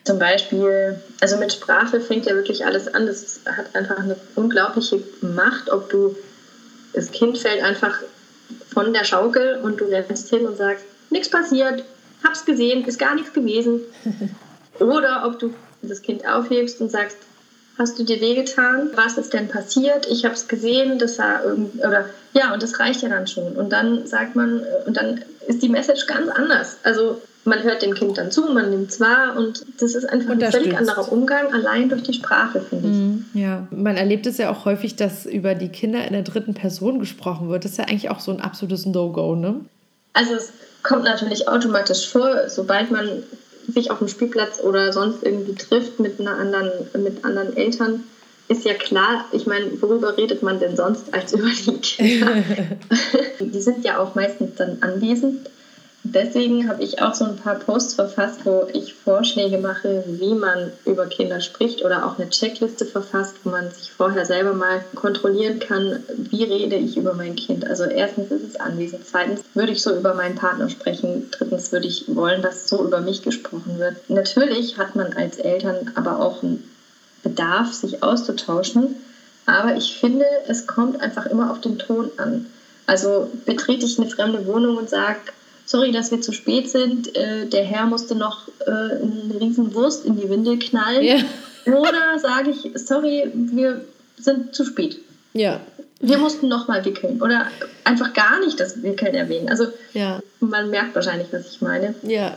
Zum 0.05 0.19
Beispiel, 0.19 1.00
also 1.21 1.37
mit 1.37 1.52
Sprache 1.52 2.00
fängt 2.00 2.26
ja 2.26 2.35
wirklich 2.35 2.64
alles 2.64 2.93
an. 2.93 3.07
Das 3.07 3.40
hat 3.45 3.75
einfach 3.75 3.99
eine 3.99 4.17
unglaubliche 4.35 5.02
Macht, 5.21 5.71
ob 5.71 5.90
du, 5.90 6.17
das 6.93 7.11
Kind 7.11 7.38
fällt 7.38 7.62
einfach 7.62 7.99
von 8.73 8.93
der 8.93 9.05
Schaukel 9.05 9.61
und 9.62 9.81
du 9.81 9.85
rennst 9.85 10.31
hin 10.31 10.47
und 10.47 10.57
sagst, 10.57 10.85
nichts 11.11 11.29
passiert, 11.29 11.85
hab's 12.25 12.45
gesehen, 12.45 12.85
ist 12.85 12.99
gar 12.99 13.15
nichts 13.15 13.33
gewesen. 13.33 13.81
Oder 14.79 15.25
ob 15.27 15.39
du 15.39 15.53
das 15.83 16.03
Kind 16.03 16.27
aufhebst 16.27 16.81
und 16.81 16.91
sagst, 16.91 17.17
hast 17.79 17.99
du 17.99 18.05
dir 18.05 18.21
wehgetan? 18.21 18.91
Was 18.95 19.17
ist 19.17 19.33
denn 19.33 19.49
passiert? 19.49 20.07
Ich 20.11 20.25
habe 20.25 20.35
es 20.35 20.49
gesehen, 20.49 20.99
das 20.99 21.17
sah 21.17 21.43
irgendwie, 21.43 21.78
oder 21.78 22.06
ja, 22.35 22.52
und 22.52 22.63
das 22.63 22.78
reicht 22.78 23.02
ja 23.02 23.09
dann 23.09 23.26
schon. 23.26 23.56
Und 23.56 23.71
dann 23.71 24.06
sagt 24.06 24.37
man, 24.37 24.63
und 24.87 24.97
dann 24.97 25.23
ist 25.49 25.63
die 25.63 25.69
Message 25.69 26.06
ganz 26.06 26.28
anders. 26.28 26.76
Also 26.83 27.21
man 27.45 27.63
hört 27.63 27.83
dem 27.83 27.95
Kind 27.95 28.19
dann 28.19 28.30
zu, 28.30 28.52
man 28.52 28.71
nimmt 28.71 28.91
es 28.91 29.00
wahr 29.00 29.35
und 29.37 29.65
das 29.78 29.95
ist 29.95 30.04
einfach 30.04 30.30
ein 30.30 30.52
völlig 30.52 30.76
anderer 30.76 31.11
Umgang, 31.11 31.52
allein 31.52 31.89
durch 31.89 32.02
die 32.02 32.13
Sprache, 32.13 32.61
finde 32.61 32.89
ich. 32.89 32.95
Mhm, 32.95 33.25
ja, 33.33 33.67
man 33.71 33.97
erlebt 33.97 34.26
es 34.26 34.37
ja 34.37 34.50
auch 34.50 34.67
häufig, 34.67 34.97
dass 34.97 35.25
über 35.25 35.54
die 35.54 35.71
Kinder 35.71 36.04
in 36.06 36.13
der 36.13 36.23
dritten 36.23 36.52
Person 36.52 36.99
gesprochen 36.99 37.49
wird. 37.49 37.65
Das 37.65 37.73
ist 37.73 37.78
ja 37.78 37.85
eigentlich 37.85 38.11
auch 38.11 38.21
so 38.21 38.30
ein 38.30 38.41
absolutes 38.41 38.85
No-Go, 38.85 39.37
ne? 39.37 39.61
Also 40.13 40.35
es 40.35 40.52
kommt 40.82 41.04
natürlich 41.04 41.49
automatisch 41.49 42.08
vor, 42.08 42.49
sobald 42.49 42.90
man 42.90 43.23
sich 43.69 43.90
auf 43.90 43.99
dem 43.99 44.08
Spielplatz 44.08 44.60
oder 44.60 44.93
sonst 44.93 45.23
irgendwie 45.23 45.54
trifft 45.54 46.00
mit 46.00 46.21
einer 46.21 46.36
anderen, 46.36 46.71
mit 47.02 47.25
anderen 47.25 47.56
Eltern, 47.56 48.04
ist 48.49 48.64
ja 48.64 48.75
klar, 48.75 49.26
ich 49.30 49.47
meine, 49.47 49.80
worüber 49.80 50.16
redet 50.16 50.43
man 50.43 50.58
denn 50.58 50.76
sonst 50.76 51.14
als 51.14 51.32
über 51.34 51.49
die 51.49 51.78
Kinder? 51.78 52.32
die 53.40 53.60
sind 53.60 53.84
ja 53.84 53.99
auch 53.99 54.14
meistens 54.14 54.56
dann 54.56 54.78
anwesend 54.80 55.49
deswegen 56.02 56.69
habe 56.69 56.82
ich 56.82 57.00
auch 57.00 57.15
so 57.15 57.25
ein 57.25 57.36
paar 57.36 57.56
Posts 57.56 57.95
verfasst, 57.95 58.41
wo 58.45 58.67
ich 58.73 58.95
Vorschläge 58.95 59.58
mache, 59.58 60.04
wie 60.06 60.34
man 60.34 60.73
über 60.84 61.06
Kinder 61.06 61.41
spricht 61.41 61.84
oder 61.84 62.06
auch 62.06 62.19
eine 62.19 62.30
Checkliste 62.30 62.84
verfasst, 62.86 63.36
wo 63.45 63.50
man 63.50 63.71
sich 63.71 63.93
vorher 63.93 64.26
selber 64.26 64.52
mal 64.52 64.84
kontrollieren 64.95 65.58
kann, 65.58 66.02
wie 66.17 66.45
rede 66.45 66.76
ich 66.76 66.97
über 66.97 67.15
mein 67.15 67.36
Kind. 67.36 67.67
Also 67.67 67.84
erstens 67.84 68.30
ist 68.30 68.45
es 68.45 68.56
anwesend, 68.60 69.06
zweitens 69.06 69.41
würde 69.54 69.73
ich 69.73 69.82
so 69.82 69.97
über 69.97 70.15
meinen 70.15 70.36
Partner 70.36 70.69
sprechen, 70.69 71.28
drittens 71.30 71.73
würde 71.73 71.86
ich 71.86 72.04
wollen, 72.08 72.43
dass 72.43 72.69
so 72.69 72.84
über 72.84 73.00
mich 73.00 73.23
gesprochen 73.23 73.78
wird. 73.78 73.97
Natürlich 74.08 74.78
hat 74.78 74.97
man 74.97 75.13
als 75.13 75.39
Eltern 75.39 75.93
aber 75.95 76.21
auch 76.21 76.43
einen 76.43 76.63
Bedarf, 77.23 77.73
sich 77.73 78.02
auszutauschen, 78.02 78.97
aber 79.47 79.76
ich 79.76 79.97
finde, 79.97 80.25
es 80.47 80.67
kommt 80.67 81.00
einfach 81.00 81.26
immer 81.26 81.50
auf 81.50 81.60
den 81.60 81.78
Ton 81.78 82.10
an. 82.17 82.47
Also 82.86 83.30
betrete 83.47 83.86
ich 83.86 83.99
eine 83.99 84.10
fremde 84.10 84.47
Wohnung 84.47 84.76
und 84.76 84.89
sage, 84.89 85.19
sorry, 85.71 85.93
dass 85.93 86.11
wir 86.11 86.21
zu 86.21 86.33
spät 86.33 86.69
sind, 86.69 87.17
äh, 87.17 87.47
der 87.47 87.65
Herr 87.65 87.87
musste 87.87 88.17
noch 88.17 88.49
äh, 88.67 88.71
eine 88.71 89.41
riesen 89.41 89.73
Wurst 89.73 90.04
in 90.04 90.17
die 90.17 90.28
Windel 90.28 90.59
knallen. 90.59 91.04
Ja. 91.04 91.19
Oder 91.67 92.19
sage 92.19 92.50
ich, 92.50 92.73
sorry, 92.75 93.30
wir 93.33 93.85
sind 94.19 94.52
zu 94.52 94.65
spät. 94.65 94.99
Ja. 95.33 95.61
Wir 96.00 96.19
mussten 96.19 96.49
noch 96.49 96.67
mal 96.67 96.85
wickeln. 96.85 97.23
Oder 97.23 97.47
einfach 97.85 98.13
gar 98.15 98.41
nicht 98.41 98.59
das 98.59 98.83
Wickeln 98.83 99.15
erwähnen. 99.15 99.49
Also 99.49 99.67
ja. 99.93 100.21
man 100.41 100.71
merkt 100.71 100.97
wahrscheinlich, 100.97 101.28
was 101.30 101.52
ich 101.52 101.61
meine. 101.61 101.95
Ja. 102.02 102.37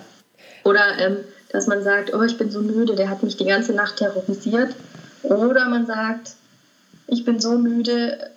Oder 0.63 0.99
ähm, 0.99 1.17
dass 1.49 1.65
man 1.65 1.83
sagt, 1.83 2.13
oh, 2.13 2.21
ich 2.21 2.37
bin 2.37 2.51
so 2.51 2.59
müde, 2.59 2.95
der 2.95 3.09
hat 3.09 3.23
mich 3.23 3.37
die 3.37 3.45
ganze 3.45 3.73
Nacht 3.73 3.97
terrorisiert. 3.97 4.75
Oder 5.23 5.69
man 5.69 5.87
sagt, 5.87 6.33
ich 7.07 7.25
bin 7.25 7.39
so 7.39 7.57
müde, 7.57 8.29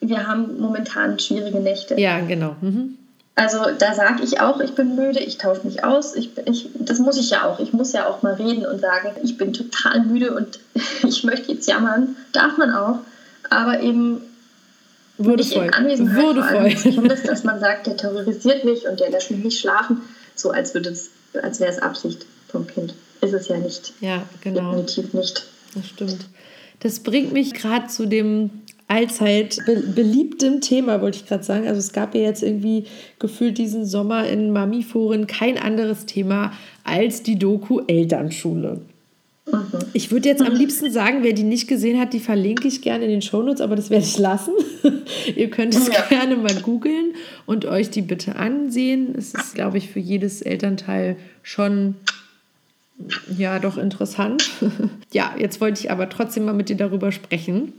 wir 0.00 0.26
haben 0.26 0.58
momentan 0.60 1.20
schwierige 1.20 1.60
Nächte. 1.60 2.00
Ja, 2.00 2.18
genau. 2.20 2.56
Mhm. 2.60 2.96
Also 3.36 3.58
da 3.78 3.94
sage 3.94 4.22
ich 4.22 4.40
auch, 4.40 4.60
ich 4.60 4.74
bin 4.74 4.96
müde, 4.96 5.20
ich 5.20 5.38
tausche 5.38 5.66
mich 5.66 5.82
aus. 5.82 6.14
Ich, 6.14 6.30
ich, 6.44 6.68
das 6.74 6.98
muss 6.98 7.16
ich 7.16 7.30
ja 7.30 7.44
auch. 7.44 7.58
Ich 7.58 7.72
muss 7.72 7.92
ja 7.92 8.06
auch 8.06 8.22
mal 8.22 8.34
reden 8.34 8.66
und 8.66 8.80
sagen, 8.80 9.12
ich 9.22 9.38
bin 9.38 9.52
total 9.52 10.04
müde 10.04 10.34
und 10.34 10.60
ich 11.06 11.24
möchte 11.24 11.52
jetzt 11.52 11.66
jammern. 11.66 12.16
Darf 12.32 12.58
man 12.58 12.74
auch. 12.74 12.98
Aber 13.48 13.80
eben 13.80 14.20
Würdevoll. 15.16 15.62
nicht 15.62 15.68
in 15.68 15.74
Anwesenheit. 15.74 16.22
Würdevoll. 16.22 16.76
Zumindest, 16.76 17.28
dass 17.28 17.44
man 17.44 17.60
sagt, 17.60 17.86
der 17.86 17.96
terrorisiert 17.96 18.64
mich 18.64 18.86
und 18.86 19.00
der 19.00 19.10
lässt 19.10 19.30
mich 19.30 19.42
nicht 19.42 19.58
schlafen. 19.58 20.02
So 20.34 20.50
als, 20.50 20.74
als 20.74 21.60
wäre 21.60 21.70
es 21.70 21.78
Absicht 21.78 22.26
vom 22.48 22.66
Kind. 22.66 22.94
Ist 23.20 23.34
es 23.34 23.48
ja 23.48 23.58
nicht. 23.58 23.92
Ja, 24.00 24.22
genau. 24.40 24.70
Definitiv 24.72 25.12
nicht. 25.14 25.46
Das 25.74 25.86
stimmt. 25.86 26.26
Das 26.80 27.00
bringt 27.00 27.32
mich 27.32 27.52
gerade 27.52 27.86
zu 27.88 28.06
dem 28.06 28.59
allzeit 28.90 29.58
be 29.66 29.76
beliebtem 29.94 30.60
Thema, 30.60 31.00
wollte 31.00 31.18
ich 31.18 31.26
gerade 31.26 31.44
sagen. 31.44 31.66
Also 31.66 31.78
es 31.78 31.92
gab 31.92 32.14
ja 32.14 32.22
jetzt 32.22 32.42
irgendwie 32.42 32.84
gefühlt 33.18 33.56
diesen 33.56 33.86
Sommer 33.86 34.26
in 34.28 34.52
Mamiforen 34.52 35.26
kein 35.26 35.56
anderes 35.56 36.06
Thema 36.06 36.52
als 36.82 37.22
die 37.22 37.38
Doku 37.38 37.80
Elternschule. 37.86 38.80
Mhm. 39.46 39.78
Ich 39.92 40.10
würde 40.10 40.28
jetzt 40.28 40.42
am 40.42 40.54
liebsten 40.54 40.90
sagen, 40.90 41.18
wer 41.22 41.32
die 41.32 41.44
nicht 41.44 41.68
gesehen 41.68 42.00
hat, 42.00 42.12
die 42.12 42.20
verlinke 42.20 42.66
ich 42.66 42.82
gerne 42.82 43.04
in 43.04 43.10
den 43.10 43.22
Shownotes, 43.22 43.60
aber 43.60 43.76
das 43.76 43.90
werde 43.90 44.04
ich 44.04 44.18
lassen. 44.18 44.54
Ihr 45.36 45.50
könnt 45.50 45.74
es 45.74 45.86
ja. 45.86 46.02
gerne 46.08 46.36
mal 46.36 46.54
googeln 46.60 47.14
und 47.46 47.66
euch 47.66 47.90
die 47.90 48.02
bitte 48.02 48.36
ansehen. 48.36 49.14
Es 49.16 49.34
ist, 49.34 49.54
glaube 49.54 49.78
ich, 49.78 49.88
für 49.88 50.00
jedes 50.00 50.42
Elternteil 50.42 51.16
schon 51.42 51.94
ja 53.38 53.60
doch 53.60 53.78
interessant. 53.78 54.50
ja, 55.12 55.34
jetzt 55.38 55.60
wollte 55.60 55.80
ich 55.80 55.90
aber 55.92 56.08
trotzdem 56.08 56.44
mal 56.44 56.54
mit 56.54 56.68
dir 56.68 56.76
darüber 56.76 57.12
sprechen 57.12 57.72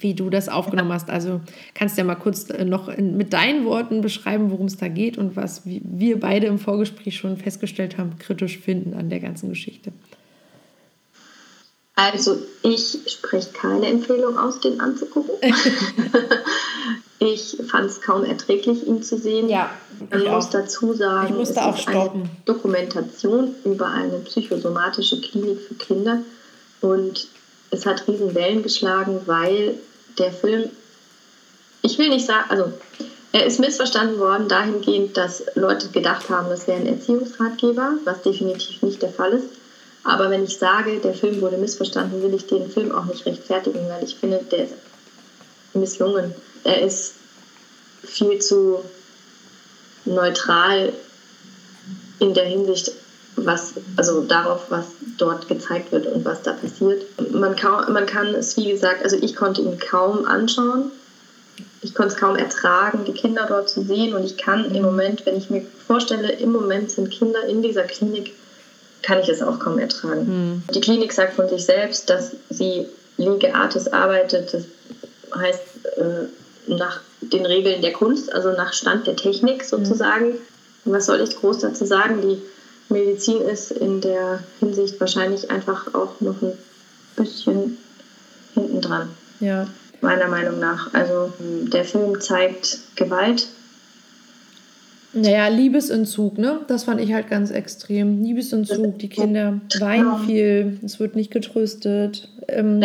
wie 0.00 0.14
du 0.14 0.30
das 0.30 0.48
aufgenommen 0.48 0.92
hast. 0.92 1.10
Also 1.10 1.40
kannst 1.74 1.96
du 1.96 2.00
ja 2.00 2.04
mal 2.04 2.14
kurz 2.14 2.50
äh, 2.50 2.64
noch 2.64 2.88
in, 2.88 3.16
mit 3.16 3.32
deinen 3.32 3.64
Worten 3.64 4.00
beschreiben, 4.00 4.50
worum 4.50 4.66
es 4.66 4.76
da 4.76 4.88
geht 4.88 5.18
und 5.18 5.36
was 5.36 5.62
wir 5.64 6.20
beide 6.20 6.46
im 6.46 6.58
Vorgespräch 6.58 7.16
schon 7.16 7.36
festgestellt 7.36 7.98
haben, 7.98 8.18
kritisch 8.18 8.58
finden 8.58 8.94
an 8.94 9.10
der 9.10 9.20
ganzen 9.20 9.48
Geschichte. 9.48 9.92
Also 11.94 12.38
ich 12.62 12.96
spreche 13.06 13.50
keine 13.52 13.86
Empfehlung 13.86 14.38
aus, 14.38 14.60
den 14.60 14.80
anzugucken. 14.80 15.34
ich 17.18 17.56
fand 17.68 17.86
es 17.86 18.00
kaum 18.00 18.24
erträglich, 18.24 18.86
ihn 18.86 19.02
zu 19.02 19.18
sehen. 19.18 19.48
Ja, 19.48 19.70
Man 20.08 20.22
muss 20.26 20.46
auch. 20.46 20.50
dazu 20.50 20.92
sagen, 20.94 21.40
es 21.40 21.50
ist 21.50 21.58
eine 21.58 22.30
Dokumentation 22.44 23.52
über 23.64 23.88
eine 23.88 24.20
psychosomatische 24.20 25.20
Klinik 25.20 25.60
für 25.60 25.74
Kinder 25.74 26.22
und 26.82 27.26
es 27.70 27.84
hat 27.84 28.06
riesen 28.06 28.34
Wellen 28.34 28.62
geschlagen, 28.62 29.20
weil 29.26 29.74
der 30.16 30.32
Film, 30.32 30.70
ich 31.82 31.98
will 31.98 32.08
nicht 32.08 32.26
sagen, 32.26 32.46
also 32.48 32.72
Er 33.30 33.44
ist 33.44 33.60
missverstanden 33.60 34.18
worden 34.18 34.48
dahingehend, 34.48 35.16
dass 35.16 35.44
Leute 35.54 35.88
gedacht 35.88 36.30
haben, 36.30 36.48
das 36.48 36.66
wäre 36.66 36.78
ein 36.78 36.86
Erziehungsratgeber, 36.86 37.98
was 38.04 38.22
definitiv 38.22 38.80
nicht 38.82 39.02
der 39.02 39.10
Fall 39.10 39.32
ist. 39.34 39.46
Aber 40.02 40.30
wenn 40.30 40.44
ich 40.44 40.56
sage, 40.56 40.98
der 40.98 41.12
Film 41.12 41.40
wurde 41.42 41.58
missverstanden, 41.58 42.22
will 42.22 42.32
ich 42.32 42.46
den 42.46 42.70
Film 42.70 42.90
auch 42.90 43.04
nicht 43.04 43.26
rechtfertigen, 43.26 43.86
weil 43.88 44.02
ich 44.02 44.14
finde, 44.16 44.40
der 44.50 44.64
ist 44.64 44.72
misslungen. 45.74 46.34
Er 46.64 46.80
ist 46.80 47.12
viel 48.02 48.38
zu 48.38 48.82
neutral 50.06 50.92
in 52.20 52.32
der 52.32 52.46
Hinsicht, 52.46 52.92
was, 53.36 53.74
also 53.96 54.22
darauf, 54.22 54.62
was 54.70 54.86
dort 55.18 55.46
gezeigt 55.48 55.92
wird 55.92 56.06
und 56.06 56.24
was 56.24 56.40
da 56.42 56.54
passiert. 56.54 57.04
Man, 57.38 57.56
kann, 57.56 57.92
man 57.92 58.06
kann 58.06 58.34
es, 58.34 58.56
wie 58.56 58.70
gesagt, 58.70 59.02
also 59.02 59.16
ich 59.20 59.36
konnte 59.36 59.62
ihn 59.62 59.78
kaum 59.78 60.24
anschauen. 60.24 60.90
Ich 61.82 61.94
konnte 61.94 62.14
es 62.14 62.20
kaum 62.20 62.36
ertragen, 62.36 63.04
die 63.04 63.12
Kinder 63.12 63.46
dort 63.48 63.68
zu 63.68 63.82
sehen. 63.82 64.14
Und 64.14 64.24
ich 64.24 64.36
kann 64.36 64.74
im 64.74 64.82
Moment, 64.82 65.24
wenn 65.26 65.36
ich 65.36 65.50
mir 65.50 65.64
vorstelle, 65.86 66.32
im 66.32 66.52
Moment 66.52 66.90
sind 66.90 67.10
Kinder 67.10 67.44
in 67.44 67.62
dieser 67.62 67.84
Klinik, 67.84 68.34
kann 69.02 69.20
ich 69.20 69.28
es 69.28 69.42
auch 69.42 69.58
kaum 69.58 69.78
ertragen. 69.78 70.62
Mhm. 70.66 70.74
Die 70.74 70.80
Klinik 70.80 71.12
sagt 71.12 71.34
von 71.34 71.48
sich 71.48 71.64
selbst, 71.64 72.10
dass 72.10 72.32
sie 72.50 72.86
Lege 73.16 73.54
Artis 73.54 73.88
arbeitet. 73.88 74.54
Das 74.54 74.64
heißt, 75.34 75.62
äh, 75.96 76.72
nach 76.72 77.00
den 77.20 77.46
Regeln 77.46 77.82
der 77.82 77.92
Kunst, 77.92 78.32
also 78.32 78.52
nach 78.52 78.72
Stand 78.72 79.06
der 79.06 79.16
Technik 79.16 79.64
sozusagen. 79.64 80.30
Mhm. 80.84 80.92
Was 80.92 81.06
soll 81.06 81.20
ich 81.20 81.36
groß 81.36 81.60
dazu 81.60 81.84
sagen? 81.84 82.22
Die 82.22 82.40
Medizin 82.92 83.42
ist 83.42 83.70
in 83.70 84.00
der 84.00 84.42
Hinsicht 84.60 84.98
wahrscheinlich 85.00 85.50
einfach 85.50 85.94
auch 85.94 86.20
noch 86.20 86.40
ein 86.40 86.56
bisschen 87.18 87.78
hinten 88.54 88.80
dran. 88.80 89.08
Ja. 89.40 89.66
Meiner 90.00 90.28
Meinung 90.28 90.60
nach. 90.60 90.92
Also 90.94 91.32
der 91.38 91.84
Film 91.84 92.20
zeigt 92.20 92.78
Gewalt, 92.96 93.48
naja, 95.14 95.48
Liebesentzug, 95.48 96.36
ne? 96.36 96.60
Das 96.68 96.84
fand 96.84 97.00
ich 97.00 97.14
halt 97.14 97.30
ganz 97.30 97.50
extrem. 97.50 98.22
Liebesentzug, 98.22 98.98
die 98.98 99.08
Kinder 99.08 99.60
weinen 99.80 100.26
viel, 100.26 100.78
es 100.84 101.00
wird 101.00 101.16
nicht 101.16 101.30
getröstet. 101.30 102.28
Ähm, 102.46 102.84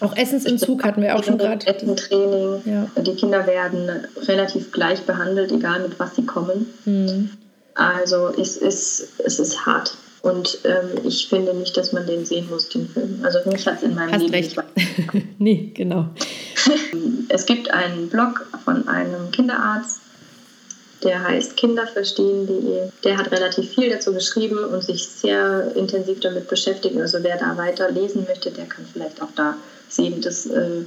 Auch 0.00 0.16
Essensentzug 0.16 0.84
hatten 0.84 1.02
wir 1.02 1.16
auch 1.16 1.24
schon 1.24 1.38
gerade. 1.38 1.66
Essentraining. 1.66 2.62
Ja. 2.64 3.02
Die 3.02 3.14
Kinder 3.16 3.46
werden 3.46 3.90
relativ 4.22 4.70
gleich 4.70 5.02
behandelt, 5.02 5.50
egal 5.50 5.80
mit 5.80 5.98
was 5.98 6.14
sie 6.14 6.24
kommen. 6.24 6.66
Mhm. 6.84 7.30
Also 7.74 8.28
es 8.28 8.56
ist, 8.56 9.08
es 9.24 9.40
ist 9.40 9.66
hart. 9.66 9.96
Und 10.22 10.58
ähm, 10.64 11.00
ich 11.04 11.28
finde 11.28 11.54
nicht, 11.54 11.76
dass 11.76 11.92
man 11.92 12.06
den 12.06 12.26
sehen 12.26 12.48
muss, 12.50 12.68
den 12.68 12.88
Film. 12.88 13.20
Also 13.22 13.38
mich 13.50 13.66
hat 13.66 13.78
es 13.78 13.82
in 13.84 13.94
meinem 13.94 14.12
Hast 14.12 14.20
Leben 14.20 14.34
recht. 14.34 14.56
nee, 15.38 15.70
genau. 15.74 16.10
es 17.28 17.46
gibt 17.46 17.70
einen 17.70 18.08
Blog 18.10 18.46
von 18.64 18.86
einem 18.86 19.30
Kinderarzt, 19.30 20.00
der 21.02 21.22
heißt 21.22 21.56
kinderverstehen.de. 21.56 22.90
Der 23.02 23.16
hat 23.16 23.32
relativ 23.32 23.70
viel 23.70 23.88
dazu 23.88 24.12
geschrieben 24.12 24.58
und 24.58 24.84
sich 24.84 25.08
sehr 25.08 25.74
intensiv 25.74 26.20
damit 26.20 26.48
beschäftigt. 26.48 26.98
Also 26.98 27.22
wer 27.22 27.38
da 27.38 27.56
weiter 27.56 27.90
lesen 27.90 28.26
möchte, 28.28 28.50
der 28.50 28.66
kann 28.66 28.84
vielleicht 28.92 29.22
auch 29.22 29.30
da 29.34 29.56
sehen, 29.88 30.20
das, 30.20 30.44
äh, 30.44 30.82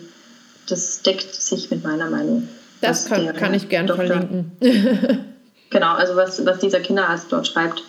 das 0.69 1.01
deckt 1.01 1.33
sich 1.33 1.71
mit 1.71 1.83
meiner 1.83 2.07
Meinung. 2.07 2.47
Das 2.81 3.05
kann, 3.05 3.23
der, 3.23 3.33
kann 3.33 3.55
ich 3.55 3.69
gern 3.69 3.87
Doktor, 3.87 4.05
verlinken. 4.05 4.51
genau, 5.71 5.93
also 5.93 6.15
was, 6.15 6.45
was 6.45 6.59
dieser 6.59 6.81
Kinderarzt 6.81 7.31
dort 7.31 7.47
schreibt, 7.47 7.81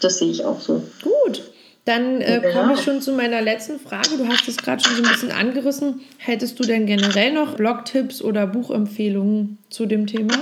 das 0.00 0.18
sehe 0.18 0.30
ich 0.30 0.44
auch 0.44 0.60
so. 0.60 0.82
Gut. 1.02 1.42
Dann 1.84 2.20
äh, 2.20 2.42
ja. 2.42 2.52
komme 2.52 2.74
ich 2.74 2.82
schon 2.82 3.00
zu 3.00 3.12
meiner 3.12 3.40
letzten 3.40 3.80
Frage. 3.80 4.16
Du 4.18 4.28
hast 4.28 4.46
es 4.46 4.56
gerade 4.58 4.82
schon 4.82 4.96
so 4.96 5.02
ein 5.02 5.08
bisschen 5.08 5.32
angerissen. 5.32 6.00
Hättest 6.18 6.58
du 6.58 6.64
denn 6.64 6.86
generell 6.86 7.32
noch 7.32 7.54
Blogtipps 7.54 8.22
oder 8.22 8.46
Buchempfehlungen 8.46 9.58
zu 9.70 9.86
dem 9.86 10.06
Thema? 10.06 10.34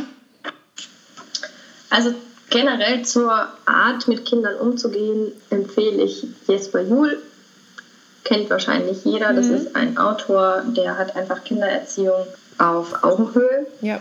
Also 1.90 2.14
generell 2.50 3.04
zur 3.04 3.48
Art, 3.66 4.08
mit 4.08 4.24
Kindern 4.24 4.56
umzugehen, 4.56 5.32
empfehle 5.50 6.02
ich 6.02 6.26
Jesper 6.46 6.82
Juhl. 6.82 7.22
Kennt 8.24 8.50
wahrscheinlich 8.50 9.04
jeder. 9.04 9.32
Das 9.32 9.46
mhm. 9.46 9.54
ist 9.54 9.76
ein 9.76 9.96
Autor, 9.96 10.64
der 10.76 10.98
hat 10.98 11.16
einfach 11.16 11.44
Kindererziehung 11.44 12.26
auf 12.58 13.04
Augenhöhe 13.04 13.66
ja. 13.80 14.00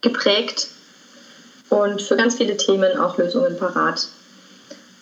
geprägt 0.00 0.68
und 1.68 2.00
für 2.00 2.16
ganz 2.16 2.36
viele 2.36 2.56
Themen 2.56 2.98
auch 2.98 3.18
Lösungen 3.18 3.56
parat. 3.58 4.08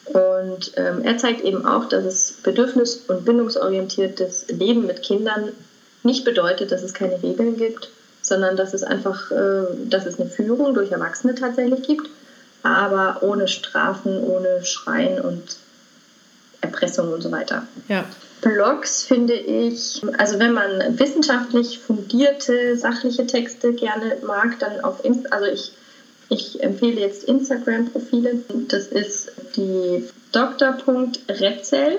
Und 0.06 0.72
ähm, 0.76 1.02
er 1.04 1.16
zeigt 1.18 1.42
eben 1.42 1.64
auch, 1.64 1.88
dass 1.88 2.04
es 2.04 2.38
bedürfnis- 2.42 3.06
und 3.06 3.24
bindungsorientiertes 3.24 4.46
Leben 4.48 4.86
mit 4.86 5.02
Kindern 5.02 5.52
nicht 6.02 6.24
bedeutet, 6.24 6.72
dass 6.72 6.82
es 6.82 6.92
keine 6.92 7.22
Regeln 7.22 7.56
gibt, 7.56 7.88
sondern 8.20 8.56
dass 8.56 8.74
es 8.74 8.82
einfach, 8.82 9.30
äh, 9.30 9.64
dass 9.88 10.06
es 10.06 10.18
eine 10.18 10.28
Führung 10.28 10.74
durch 10.74 10.90
Erwachsene 10.90 11.34
tatsächlich 11.34 11.82
gibt, 11.82 12.08
aber 12.62 13.22
ohne 13.22 13.48
Strafen, 13.48 14.22
ohne 14.22 14.64
Schreien 14.64 15.20
und 15.20 15.56
Erpressung 16.60 17.12
und 17.12 17.22
so 17.22 17.30
weiter. 17.30 17.66
Ja. 17.88 18.04
Blogs 18.40 19.04
finde 19.04 19.34
ich, 19.34 20.02
also 20.18 20.38
wenn 20.38 20.52
man 20.52 20.98
wissenschaftlich 20.98 21.78
fundierte, 21.78 22.76
sachliche 22.76 23.26
Texte 23.26 23.72
gerne 23.72 24.16
mag, 24.26 24.58
dann 24.58 24.80
auf 24.80 25.04
Insta, 25.04 25.28
also 25.30 25.46
ich, 25.46 25.72
ich 26.28 26.62
empfehle 26.62 27.00
jetzt 27.00 27.24
Instagram-Profile. 27.24 28.42
Das 28.68 28.86
ist 28.86 29.31
die 29.56 30.08
Dr.Retzel 30.32 31.98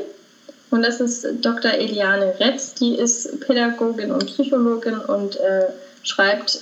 und 0.74 0.82
das 0.82 1.00
ist 1.00 1.28
Dr. 1.42 1.72
Eliane 1.72 2.34
Retz, 2.40 2.74
die 2.74 2.96
ist 2.96 3.42
Pädagogin 3.42 4.12
und 4.12 4.26
Psychologin 4.26 4.98
und 4.98 5.36
äh, 5.36 5.68
schreibt 6.02 6.62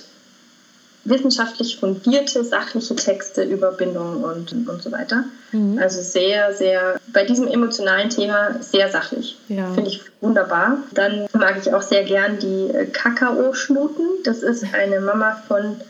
wissenschaftlich 1.04 1.78
fundierte, 1.78 2.44
sachliche 2.44 2.94
Texte 2.94 3.42
über 3.42 3.72
Bindungen 3.72 4.22
und, 4.22 4.52
und 4.52 4.82
so 4.82 4.92
weiter. 4.92 5.24
Mhm. 5.50 5.78
Also 5.78 6.00
sehr, 6.00 6.52
sehr, 6.52 7.00
bei 7.12 7.24
diesem 7.24 7.48
emotionalen 7.48 8.10
Thema 8.10 8.56
sehr 8.60 8.90
sachlich. 8.90 9.36
Ja. 9.48 9.72
Finde 9.72 9.90
ich 9.90 10.02
wunderbar. 10.20 10.78
Dann 10.92 11.26
mag 11.32 11.56
ich 11.60 11.72
auch 11.72 11.82
sehr 11.82 12.04
gern 12.04 12.38
die 12.38 12.70
Kakao-Schnuten. 12.92 14.06
Das 14.24 14.42
ist 14.42 14.64
eine 14.74 15.00
Mama 15.00 15.42
von 15.48 15.80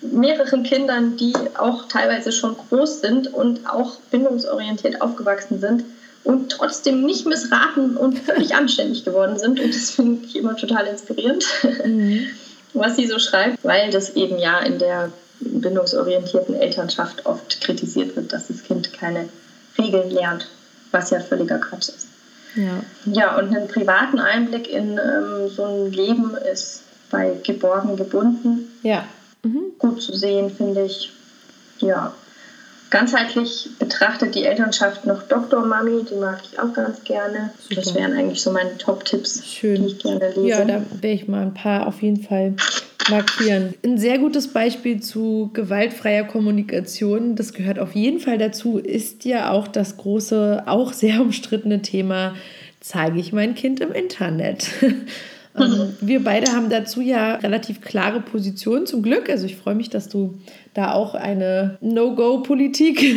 mehreren 0.00 0.62
Kindern, 0.62 1.16
die 1.16 1.34
auch 1.58 1.88
teilweise 1.88 2.32
schon 2.32 2.56
groß 2.56 3.00
sind 3.00 3.32
und 3.32 3.68
auch 3.68 3.96
bindungsorientiert 4.10 5.00
aufgewachsen 5.00 5.60
sind 5.60 5.84
und 6.24 6.50
trotzdem 6.50 7.04
nicht 7.04 7.26
missraten 7.26 7.96
und 7.96 8.18
völlig 8.18 8.54
anständig 8.56 9.04
geworden 9.04 9.38
sind. 9.38 9.60
Und 9.60 9.74
das 9.74 9.90
finde 9.90 10.24
ich 10.26 10.36
immer 10.36 10.56
total 10.56 10.86
inspirierend. 10.86 11.44
Mhm 11.84 12.28
was 12.76 12.96
sie 12.96 13.06
so 13.06 13.18
schreibt, 13.18 13.64
weil 13.64 13.90
das 13.90 14.10
eben 14.10 14.38
ja 14.38 14.60
in 14.60 14.78
der 14.78 15.10
bindungsorientierten 15.40 16.54
Elternschaft 16.54 17.26
oft 17.26 17.60
kritisiert 17.60 18.16
wird, 18.16 18.32
dass 18.32 18.48
das 18.48 18.62
Kind 18.62 18.92
keine 18.92 19.28
Regeln 19.78 20.10
lernt, 20.10 20.48
was 20.92 21.10
ja 21.10 21.20
völliger 21.20 21.58
Quatsch 21.58 21.88
ist. 21.88 22.06
Ja, 22.54 22.82
ja 23.04 23.38
und 23.38 23.54
einen 23.54 23.68
privaten 23.68 24.18
Einblick 24.18 24.68
in 24.68 24.98
ähm, 24.98 25.48
so 25.54 25.64
ein 25.64 25.92
Leben 25.92 26.34
ist 26.52 26.82
bei 27.10 27.36
Geborgen 27.42 27.96
gebunden. 27.96 28.72
Ja. 28.82 29.04
Mhm. 29.46 29.62
Gut 29.78 30.02
zu 30.02 30.14
sehen, 30.14 30.50
finde 30.50 30.84
ich. 30.84 31.10
Ja. 31.78 32.14
Ganzheitlich 32.90 33.68
betrachtet 33.78 34.34
die 34.36 34.44
Elternschaft 34.44 35.06
noch 35.06 35.22
Dr. 35.24 35.66
Mami, 35.66 36.04
die 36.08 36.14
mag 36.14 36.40
ich 36.50 36.58
auch 36.58 36.72
ganz 36.72 37.02
gerne. 37.02 37.50
Super. 37.58 37.80
Das 37.80 37.94
wären 37.94 38.12
eigentlich 38.12 38.40
so 38.40 38.52
meine 38.52 38.78
Top-Tipps, 38.78 39.42
die 39.60 39.66
ich 39.66 39.98
gerne 39.98 40.28
lese. 40.36 40.46
Ja, 40.46 40.64
da 40.64 40.82
werde 40.90 41.08
ich 41.08 41.26
mal 41.26 41.42
ein 41.42 41.54
paar 41.54 41.86
auf 41.88 42.00
jeden 42.00 42.22
Fall 42.22 42.54
markieren. 43.10 43.74
Ein 43.84 43.98
sehr 43.98 44.18
gutes 44.18 44.48
Beispiel 44.48 45.00
zu 45.00 45.50
gewaltfreier 45.52 46.24
Kommunikation, 46.24 47.34
das 47.34 47.52
gehört 47.52 47.78
auf 47.78 47.94
jeden 47.94 48.20
Fall 48.20 48.38
dazu, 48.38 48.78
ist 48.78 49.24
ja 49.24 49.50
auch 49.50 49.68
das 49.68 49.96
große, 49.96 50.64
auch 50.66 50.92
sehr 50.92 51.20
umstrittene 51.20 51.82
Thema, 51.82 52.34
zeige 52.80 53.18
ich 53.18 53.32
mein 53.32 53.54
Kind 53.54 53.80
im 53.80 53.92
Internet. 53.92 54.68
Ähm, 55.58 55.94
wir 56.00 56.22
beide 56.24 56.52
haben 56.52 56.70
dazu 56.70 57.00
ja 57.00 57.36
relativ 57.36 57.80
klare 57.80 58.20
Positionen 58.20 58.86
zum 58.86 59.02
Glück. 59.02 59.28
Also 59.30 59.46
ich 59.46 59.56
freue 59.56 59.74
mich, 59.74 59.90
dass 59.90 60.08
du 60.08 60.38
da 60.74 60.92
auch 60.92 61.14
eine 61.14 61.78
No-Go-Politik 61.80 63.16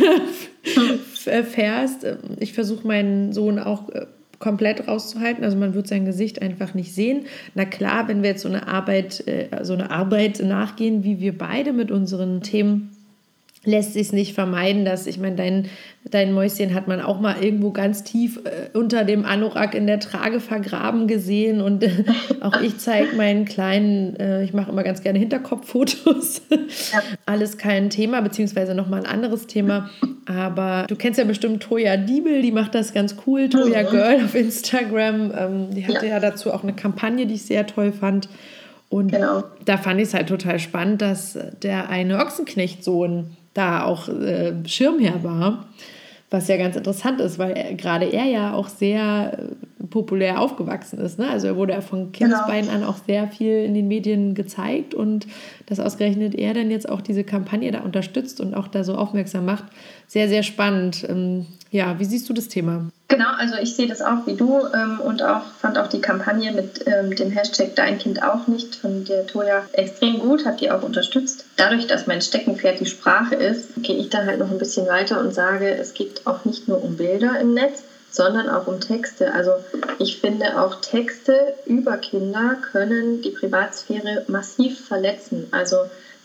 fährst. 1.14 2.06
Ich 2.38 2.52
versuche 2.52 2.86
meinen 2.86 3.32
Sohn 3.32 3.58
auch 3.58 3.88
äh, 3.90 4.06
komplett 4.38 4.88
rauszuhalten. 4.88 5.44
Also 5.44 5.56
man 5.56 5.74
wird 5.74 5.86
sein 5.86 6.04
Gesicht 6.04 6.42
einfach 6.42 6.74
nicht 6.74 6.94
sehen. 6.94 7.26
Na 7.54 7.64
klar, 7.64 8.08
wenn 8.08 8.22
wir 8.22 8.30
jetzt 8.30 8.42
so 8.42 8.48
eine 8.48 8.66
Arbeit, 8.66 9.26
äh, 9.28 9.48
so 9.62 9.74
eine 9.74 9.90
Arbeit 9.90 10.42
nachgehen, 10.42 11.04
wie 11.04 11.20
wir 11.20 11.36
beide 11.36 11.72
mit 11.72 11.90
unseren 11.90 12.40
Themen 12.40 12.90
lässt 13.62 13.92
sich 13.92 14.12
nicht 14.12 14.34
vermeiden, 14.34 14.86
dass, 14.86 15.06
ich 15.06 15.18
meine, 15.18 15.36
dein, 15.36 15.68
dein 16.10 16.32
Mäuschen 16.32 16.72
hat 16.72 16.88
man 16.88 17.02
auch 17.02 17.20
mal 17.20 17.42
irgendwo 17.42 17.72
ganz 17.72 18.02
tief 18.04 18.40
äh, 18.44 18.76
unter 18.76 19.04
dem 19.04 19.26
Anorak 19.26 19.74
in 19.74 19.86
der 19.86 20.00
Trage 20.00 20.40
vergraben 20.40 21.06
gesehen 21.06 21.60
und 21.60 21.82
äh, 21.82 22.04
auch 22.40 22.58
ich 22.62 22.78
zeige 22.78 23.14
meinen 23.16 23.44
kleinen, 23.44 24.16
äh, 24.16 24.42
ich 24.44 24.54
mache 24.54 24.70
immer 24.70 24.82
ganz 24.82 25.02
gerne 25.02 25.18
Hinterkopffotos. 25.18 26.40
Ja. 26.50 27.02
Alles 27.26 27.58
kein 27.58 27.90
Thema, 27.90 28.22
beziehungsweise 28.22 28.74
nochmal 28.74 29.00
ein 29.00 29.06
anderes 29.06 29.46
Thema. 29.46 29.90
Aber 30.24 30.86
du 30.88 30.96
kennst 30.96 31.18
ja 31.18 31.26
bestimmt 31.26 31.62
Toya 31.62 31.98
Diebel, 31.98 32.40
die 32.40 32.52
macht 32.52 32.74
das 32.74 32.94
ganz 32.94 33.16
cool, 33.26 33.50
Toya 33.50 33.82
mhm. 33.82 33.88
Girl 33.88 34.24
auf 34.24 34.34
Instagram. 34.34 35.32
Ähm, 35.36 35.74
die 35.74 35.86
hatte 35.86 36.06
ja. 36.06 36.12
ja 36.12 36.20
dazu 36.20 36.50
auch 36.50 36.62
eine 36.62 36.72
Kampagne, 36.72 37.26
die 37.26 37.34
ich 37.34 37.42
sehr 37.42 37.66
toll 37.66 37.92
fand. 37.92 38.30
Und 38.88 39.12
genau. 39.12 39.44
da 39.66 39.76
fand 39.76 40.00
ich 40.00 40.08
es 40.08 40.14
halt 40.14 40.28
total 40.28 40.58
spannend, 40.58 41.00
dass 41.02 41.38
der 41.62 41.90
eine 41.90 42.18
Ochsenknechtsohn 42.18 43.36
da 43.54 43.84
auch 43.84 44.08
äh, 44.08 44.52
Schirmherr 44.66 45.22
war. 45.22 45.66
Was 46.32 46.46
ja 46.46 46.56
ganz 46.56 46.76
interessant 46.76 47.20
ist, 47.20 47.40
weil 47.40 47.52
er, 47.52 47.74
gerade 47.74 48.06
er 48.06 48.24
ja 48.24 48.54
auch 48.54 48.68
sehr 48.68 49.36
äh, 49.36 49.86
populär 49.86 50.40
aufgewachsen 50.40 51.00
ist. 51.00 51.18
Ne? 51.18 51.28
Also 51.28 51.48
er 51.48 51.56
wurde 51.56 51.72
ja 51.72 51.80
von 51.80 52.12
Kindesbeinen 52.12 52.70
genau. 52.70 52.84
an 52.84 52.84
auch 52.84 52.98
sehr 53.04 53.26
viel 53.26 53.64
in 53.64 53.74
den 53.74 53.88
Medien 53.88 54.34
gezeigt 54.34 54.94
und 54.94 55.26
dass 55.66 55.80
ausgerechnet 55.80 56.36
er 56.36 56.54
dann 56.54 56.70
jetzt 56.70 56.88
auch 56.88 57.00
diese 57.00 57.24
Kampagne 57.24 57.72
da 57.72 57.80
unterstützt 57.80 58.40
und 58.40 58.54
auch 58.54 58.68
da 58.68 58.84
so 58.84 58.94
aufmerksam 58.94 59.44
macht. 59.44 59.64
Sehr, 60.06 60.28
sehr 60.28 60.44
spannend. 60.44 61.04
Ähm, 61.08 61.46
ja, 61.70 61.98
wie 61.98 62.04
siehst 62.04 62.28
du 62.28 62.32
das 62.32 62.48
Thema? 62.48 62.90
Genau, 63.08 63.30
also 63.38 63.56
ich 63.56 63.74
sehe 63.76 63.86
das 63.86 64.02
auch 64.02 64.26
wie 64.26 64.34
du 64.34 64.66
ähm, 64.74 65.00
und 65.00 65.22
auch 65.22 65.42
fand 65.60 65.78
auch 65.78 65.88
die 65.88 66.00
Kampagne 66.00 66.52
mit 66.52 66.84
ähm, 66.86 67.14
dem 67.14 67.30
Hashtag 67.30 67.74
Dein 67.76 67.98
Kind 67.98 68.22
auch 68.22 68.46
nicht 68.46 68.76
von 68.76 69.04
der 69.04 69.26
Toja 69.26 69.64
extrem 69.72 70.18
gut, 70.18 70.46
habe 70.46 70.56
die 70.56 70.70
auch 70.70 70.82
unterstützt. 70.82 71.44
Dadurch, 71.56 71.86
dass 71.86 72.06
mein 72.06 72.20
Steckenpferd 72.20 72.80
die 72.80 72.86
Sprache 72.86 73.34
ist, 73.34 73.82
gehe 73.82 73.96
ich 73.96 74.10
da 74.10 74.24
halt 74.24 74.38
noch 74.38 74.50
ein 74.50 74.58
bisschen 74.58 74.86
weiter 74.86 75.20
und 75.20 75.34
sage, 75.34 75.70
es 75.70 75.94
geht 75.94 76.26
auch 76.26 76.44
nicht 76.44 76.68
nur 76.68 76.82
um 76.82 76.96
Bilder 76.96 77.38
im 77.40 77.54
Netz, 77.54 77.84
sondern 78.10 78.48
auch 78.48 78.66
um 78.66 78.80
Texte. 78.80 79.32
Also 79.32 79.52
ich 79.98 80.20
finde 80.20 80.60
auch 80.60 80.80
Texte 80.80 81.54
über 81.66 81.96
Kinder 81.98 82.56
können 82.72 83.22
die 83.22 83.30
Privatsphäre 83.30 84.24
massiv 84.28 84.86
verletzen. 84.86 85.46
Also 85.52 85.76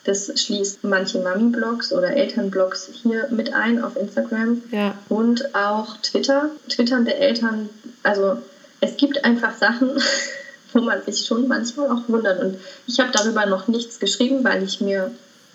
das 0.06 0.32
schließt 0.40 0.84
manche 0.84 1.20
Mami-Blogs 1.20 1.92
oder 1.92 2.16
Elternblogs 2.16 2.90
hier 2.94 3.28
mit 3.32 3.54
ein 3.54 3.84
auf 3.84 3.96
Instagram 3.96 4.62
ja. 4.72 4.96
und 5.10 5.56
auch 5.56 5.98
Twitter. 5.98 6.52
Twitternde 6.70 7.16
Eltern, 7.16 7.70
also 8.04 8.38
es 8.82 8.98
gibt 8.98 9.26
einfach 9.26 9.56
Sachen, 9.58 9.90
wo 10.74 10.82
man 10.82 11.02
sich 11.02 11.26
schon 11.26 11.48
manchmal 11.48 11.90
auch 11.90 12.08
wundert. 12.08 12.40
Und 12.40 12.58
ich 12.86 13.00
habe 13.00 13.10
darüber 13.12 13.48
noch 13.48 13.68
nichts 13.68 14.00
geschrieben, 14.00 14.44
weil 14.44 14.64
ich 14.64 14.80
mir 14.80 15.12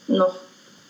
noch 0.08 0.34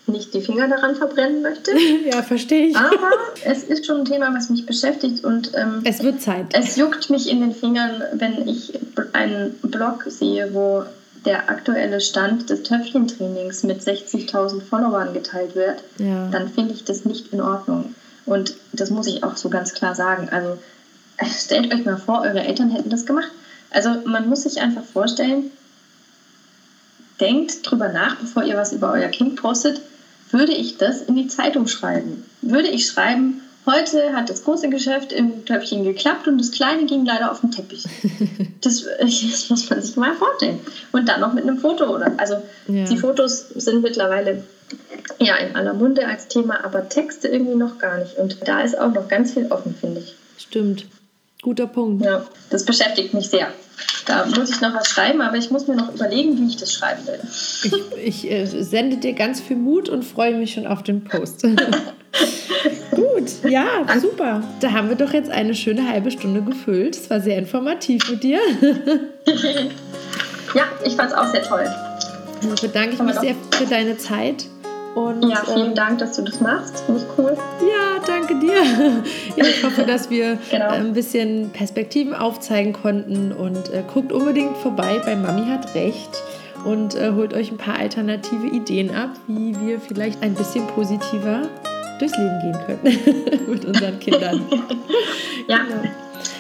nicht 0.07 0.33
die 0.33 0.41
Finger 0.41 0.67
daran 0.67 0.97
verbrennen 0.97 1.43
möchte. 1.43 1.73
Ja, 2.11 2.23
verstehe 2.23 2.69
ich. 2.69 2.77
Aber 2.77 3.11
es 3.45 3.63
ist 3.65 3.85
schon 3.87 3.99
ein 3.99 4.05
Thema, 4.07 4.35
was 4.35 4.49
mich 4.49 4.65
beschäftigt 4.65 5.23
und 5.23 5.53
ähm, 5.55 5.83
es 5.85 6.03
wird 6.03 6.21
Zeit. 6.21 6.47
Es 6.53 6.77
juckt 6.77 7.11
mich 7.11 7.29
in 7.29 7.41
den 7.41 7.55
Fingern, 7.55 8.03
wenn 8.15 8.49
ich 8.49 8.73
einen 9.13 9.53
Blog 9.63 10.05
sehe, 10.09 10.53
wo 10.55 10.85
der 11.25 11.51
aktuelle 11.51 12.01
Stand 12.01 12.49
des 12.49 12.63
Töpfchentrainings 12.63 13.63
mit 13.63 13.81
60.000 13.83 14.63
Followern 14.63 15.13
geteilt 15.13 15.55
wird, 15.55 15.83
ja. 15.99 16.29
dann 16.31 16.49
finde 16.49 16.75
ich 16.75 16.85
das 16.85 17.05
nicht 17.05 17.33
in 17.33 17.41
Ordnung. 17.41 17.95
Und 18.27 18.55
das 18.73 18.91
muss 18.91 19.07
ich 19.07 19.23
auch 19.23 19.37
so 19.37 19.49
ganz 19.49 19.75
klar 19.75 19.95
sagen. 19.95 20.29
Also 20.31 20.59
stellt 21.27 21.73
euch 21.73 21.85
mal 21.85 21.99
vor, 21.99 22.21
eure 22.21 22.43
Eltern 22.43 22.71
hätten 22.71 22.91
das 22.91 23.07
gemacht. 23.07 23.31
Also 23.71 23.97
man 24.05 24.29
muss 24.29 24.43
sich 24.43 24.61
einfach 24.61 24.85
vorstellen, 24.85 25.51
denkt 27.21 27.71
drüber 27.71 27.89
nach, 27.89 28.17
bevor 28.17 28.43
ihr 28.43 28.57
was 28.57 28.73
über 28.73 28.93
euer 28.93 29.09
Kind 29.09 29.37
postet, 29.37 29.81
würde 30.31 30.53
ich 30.53 30.77
das 30.79 31.03
in 31.03 31.17
die 31.17 31.29
Zeitung 31.29 31.67
schreiben? 31.67 32.25
Würde 32.41 32.69
ich 32.69 32.87
schreiben, 32.87 33.43
Heute 33.67 34.15
hat 34.15 34.31
das 34.31 34.45
große 34.45 34.71
Geschäft 34.71 35.13
im 35.13 35.45
Töpfchen 35.45 35.85
geklappt 35.85 36.27
und 36.27 36.39
das 36.39 36.51
kleine 36.51 36.87
ging 36.87 37.05
leider 37.05 37.31
auf 37.31 37.41
den 37.41 37.51
Teppich. 37.51 37.85
Das, 38.63 38.85
das 39.01 39.49
muss 39.49 39.71
man 39.71 39.81
sich 39.81 39.97
mal 39.97 40.15
vorstellen. 40.15 40.61
Und 40.93 41.09
dann 41.09 41.21
noch 41.21 41.33
mit 41.33 41.45
einem 41.45 41.57
Foto. 41.57 41.95
Oder? 41.95 42.13
Also 42.19 42.43
ja. 42.69 42.85
die 42.85 42.99
Fotos 42.99 43.49
sind 43.49 43.81
mittlerweile 43.81 44.45
ja 45.19 45.37
in 45.37 45.57
aller 45.57 45.73
Munde 45.73 46.07
als 46.07 46.29
Thema, 46.29 46.63
aber 46.63 46.91
Texte 46.91 47.29
irgendwie 47.29 47.55
noch 47.55 47.79
gar 47.79 47.97
nicht. 47.99 48.19
Und 48.19 48.37
da 48.47 48.61
ist 48.61 48.79
auch 48.79 48.93
noch 48.93 49.09
ganz 49.09 49.33
viel 49.33 49.47
offen, 49.47 49.75
finde 49.81 50.01
ich. 50.01 50.15
Stimmt. 50.37 50.85
Guter 51.41 51.67
Punkt. 51.67 52.05
Ja, 52.05 52.27
das 52.51 52.67
beschäftigt 52.67 53.15
mich 53.15 53.31
sehr. 53.31 53.49
Da 54.05 54.27
muss 54.27 54.51
ich 54.51 54.61
noch 54.61 54.75
was 54.75 54.89
schreiben, 54.89 55.23
aber 55.23 55.39
ich 55.39 55.51
muss 55.51 55.67
mir 55.67 55.77
noch 55.77 55.95
überlegen, 55.95 56.37
wie 56.39 56.49
ich 56.49 56.57
das 56.57 56.73
schreiben 56.73 57.07
will. 57.07 57.21
Ich, 57.63 58.25
ich 58.25 58.31
äh, 58.31 58.45
sende 58.45 58.99
dir 58.99 59.15
ganz 59.15 59.41
viel 59.41 59.57
Mut 59.57 59.89
und 59.89 60.05
freue 60.05 60.37
mich 60.37 60.53
schon 60.53 60.67
auf 60.67 60.83
den 60.83 61.03
Post. 61.05 61.47
Gut, 62.91 63.51
ja, 63.51 63.67
super. 64.01 64.43
Da 64.61 64.73
haben 64.73 64.89
wir 64.89 64.97
doch 64.97 65.13
jetzt 65.13 65.31
eine 65.31 65.55
schöne 65.55 65.89
halbe 65.89 66.11
Stunde 66.11 66.43
gefüllt. 66.43 66.97
Es 66.97 67.09
war 67.11 67.21
sehr 67.21 67.39
informativ 67.39 68.11
mit 68.11 68.23
dir. 68.23 68.41
ja, 70.55 70.65
ich 70.85 70.97
fand 70.97 71.11
es 71.11 71.17
auch 71.17 71.27
sehr 71.27 71.43
toll. 71.43 71.65
Dann 72.43 72.55
bedanke 72.61 72.95
ich 72.95 73.03
mich 73.03 73.15
sehr 73.17 73.35
für 73.53 73.67
deine 73.67 73.97
Zeit. 73.99 74.47
Und, 74.95 75.23
ja, 75.29 75.45
vielen 75.45 75.73
äh, 75.73 75.75
Dank, 75.75 75.99
dass 75.99 76.17
du 76.17 76.23
das 76.23 76.41
machst. 76.41 76.81
Finde 76.81 77.01
ich 77.01 77.07
cool. 77.17 77.37
Ja, 77.61 78.03
danke 78.05 78.39
dir. 78.39 78.51
Ja, 79.37 79.45
ich 79.45 79.63
hoffe, 79.63 79.85
dass 79.85 80.11
wir 80.11 80.37
genau. 80.51 80.67
Äh, 80.67 80.79
ein 80.79 80.93
bisschen 80.93 81.51
Perspektiven 81.51 82.13
aufzeigen 82.13 82.73
konnten 82.73 83.33
und 83.33 83.73
äh, 83.73 83.85
guckt 83.93 84.13
unbedingt 84.13 84.57
vorbei 84.57 85.01
bei 85.05 85.15
Mami 85.15 85.47
hat 85.47 85.75
recht 85.75 86.11
und 86.65 86.97
äh, 86.97 87.13
holt 87.15 87.33
euch 87.33 87.53
ein 87.53 87.57
paar 87.57 87.79
alternative 87.79 88.49
Ideen 88.49 88.93
ab, 88.95 89.11
wie 89.29 89.59
wir 89.61 89.81
vielleicht 89.81 90.23
ein 90.23 90.35
bisschen 90.35 90.67
positiver 90.67 91.43
durchs 92.01 92.17
Leben 92.17 92.41
gehen 92.41 92.57
können 92.67 93.47
mit 93.51 93.65
unseren 93.65 93.99
Kindern. 94.01 94.43
ja, 95.49 95.61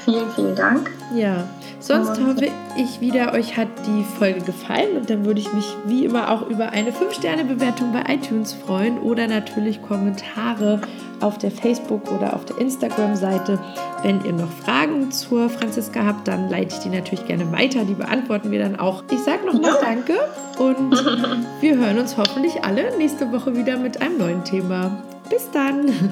vielen, 0.05 0.31
vielen 0.35 0.57
Dank. 0.57 0.91
Ja. 1.15 1.45
Sonst 1.81 2.21
hoffe 2.21 2.49
ich 2.77 3.01
wieder, 3.01 3.33
euch 3.33 3.57
hat 3.57 3.69
die 3.87 4.05
Folge 4.19 4.43
gefallen 4.43 4.99
und 4.99 5.09
dann 5.09 5.25
würde 5.25 5.41
ich 5.41 5.51
mich 5.55 5.65
wie 5.87 6.05
immer 6.05 6.31
auch 6.31 6.47
über 6.47 6.71
eine 6.71 6.91
5-Sterne-Bewertung 6.91 7.93
bei 7.93 8.05
iTunes 8.15 8.53
freuen 8.53 8.99
oder 8.99 9.27
natürlich 9.27 9.81
Kommentare 9.81 10.83
auf 11.21 11.39
der 11.39 11.51
Facebook- 11.51 12.11
oder 12.11 12.35
auf 12.35 12.45
der 12.45 12.59
Instagram-Seite. 12.59 13.59
Wenn 14.03 14.25
ihr 14.25 14.33
noch 14.33 14.51
Fragen 14.51 15.11
zur 15.11 15.49
Franziska 15.51 16.05
habt, 16.05 16.29
dann 16.29 16.49
leite 16.49 16.75
ich 16.75 16.83
die 16.83 16.89
natürlich 16.89 17.27
gerne 17.27 17.51
weiter. 17.53 17.85
Die 17.85 17.95
beantworten 17.95 18.51
wir 18.51 18.61
dann 18.61 18.79
auch. 18.79 19.03
Ich 19.11 19.21
sage 19.21 19.47
nochmal 19.47 19.79
Danke 19.81 20.15
und 20.59 20.93
wir 21.61 21.77
hören 21.77 21.99
uns 21.99 22.17
hoffentlich 22.17 22.65
alle 22.65 22.97
nächste 22.97 23.31
Woche 23.33 23.57
wieder 23.57 23.77
mit 23.77 24.01
einem 24.01 24.19
neuen 24.19 24.45
Thema. 24.45 25.03
Bis 25.29 25.51
dann! 25.51 26.11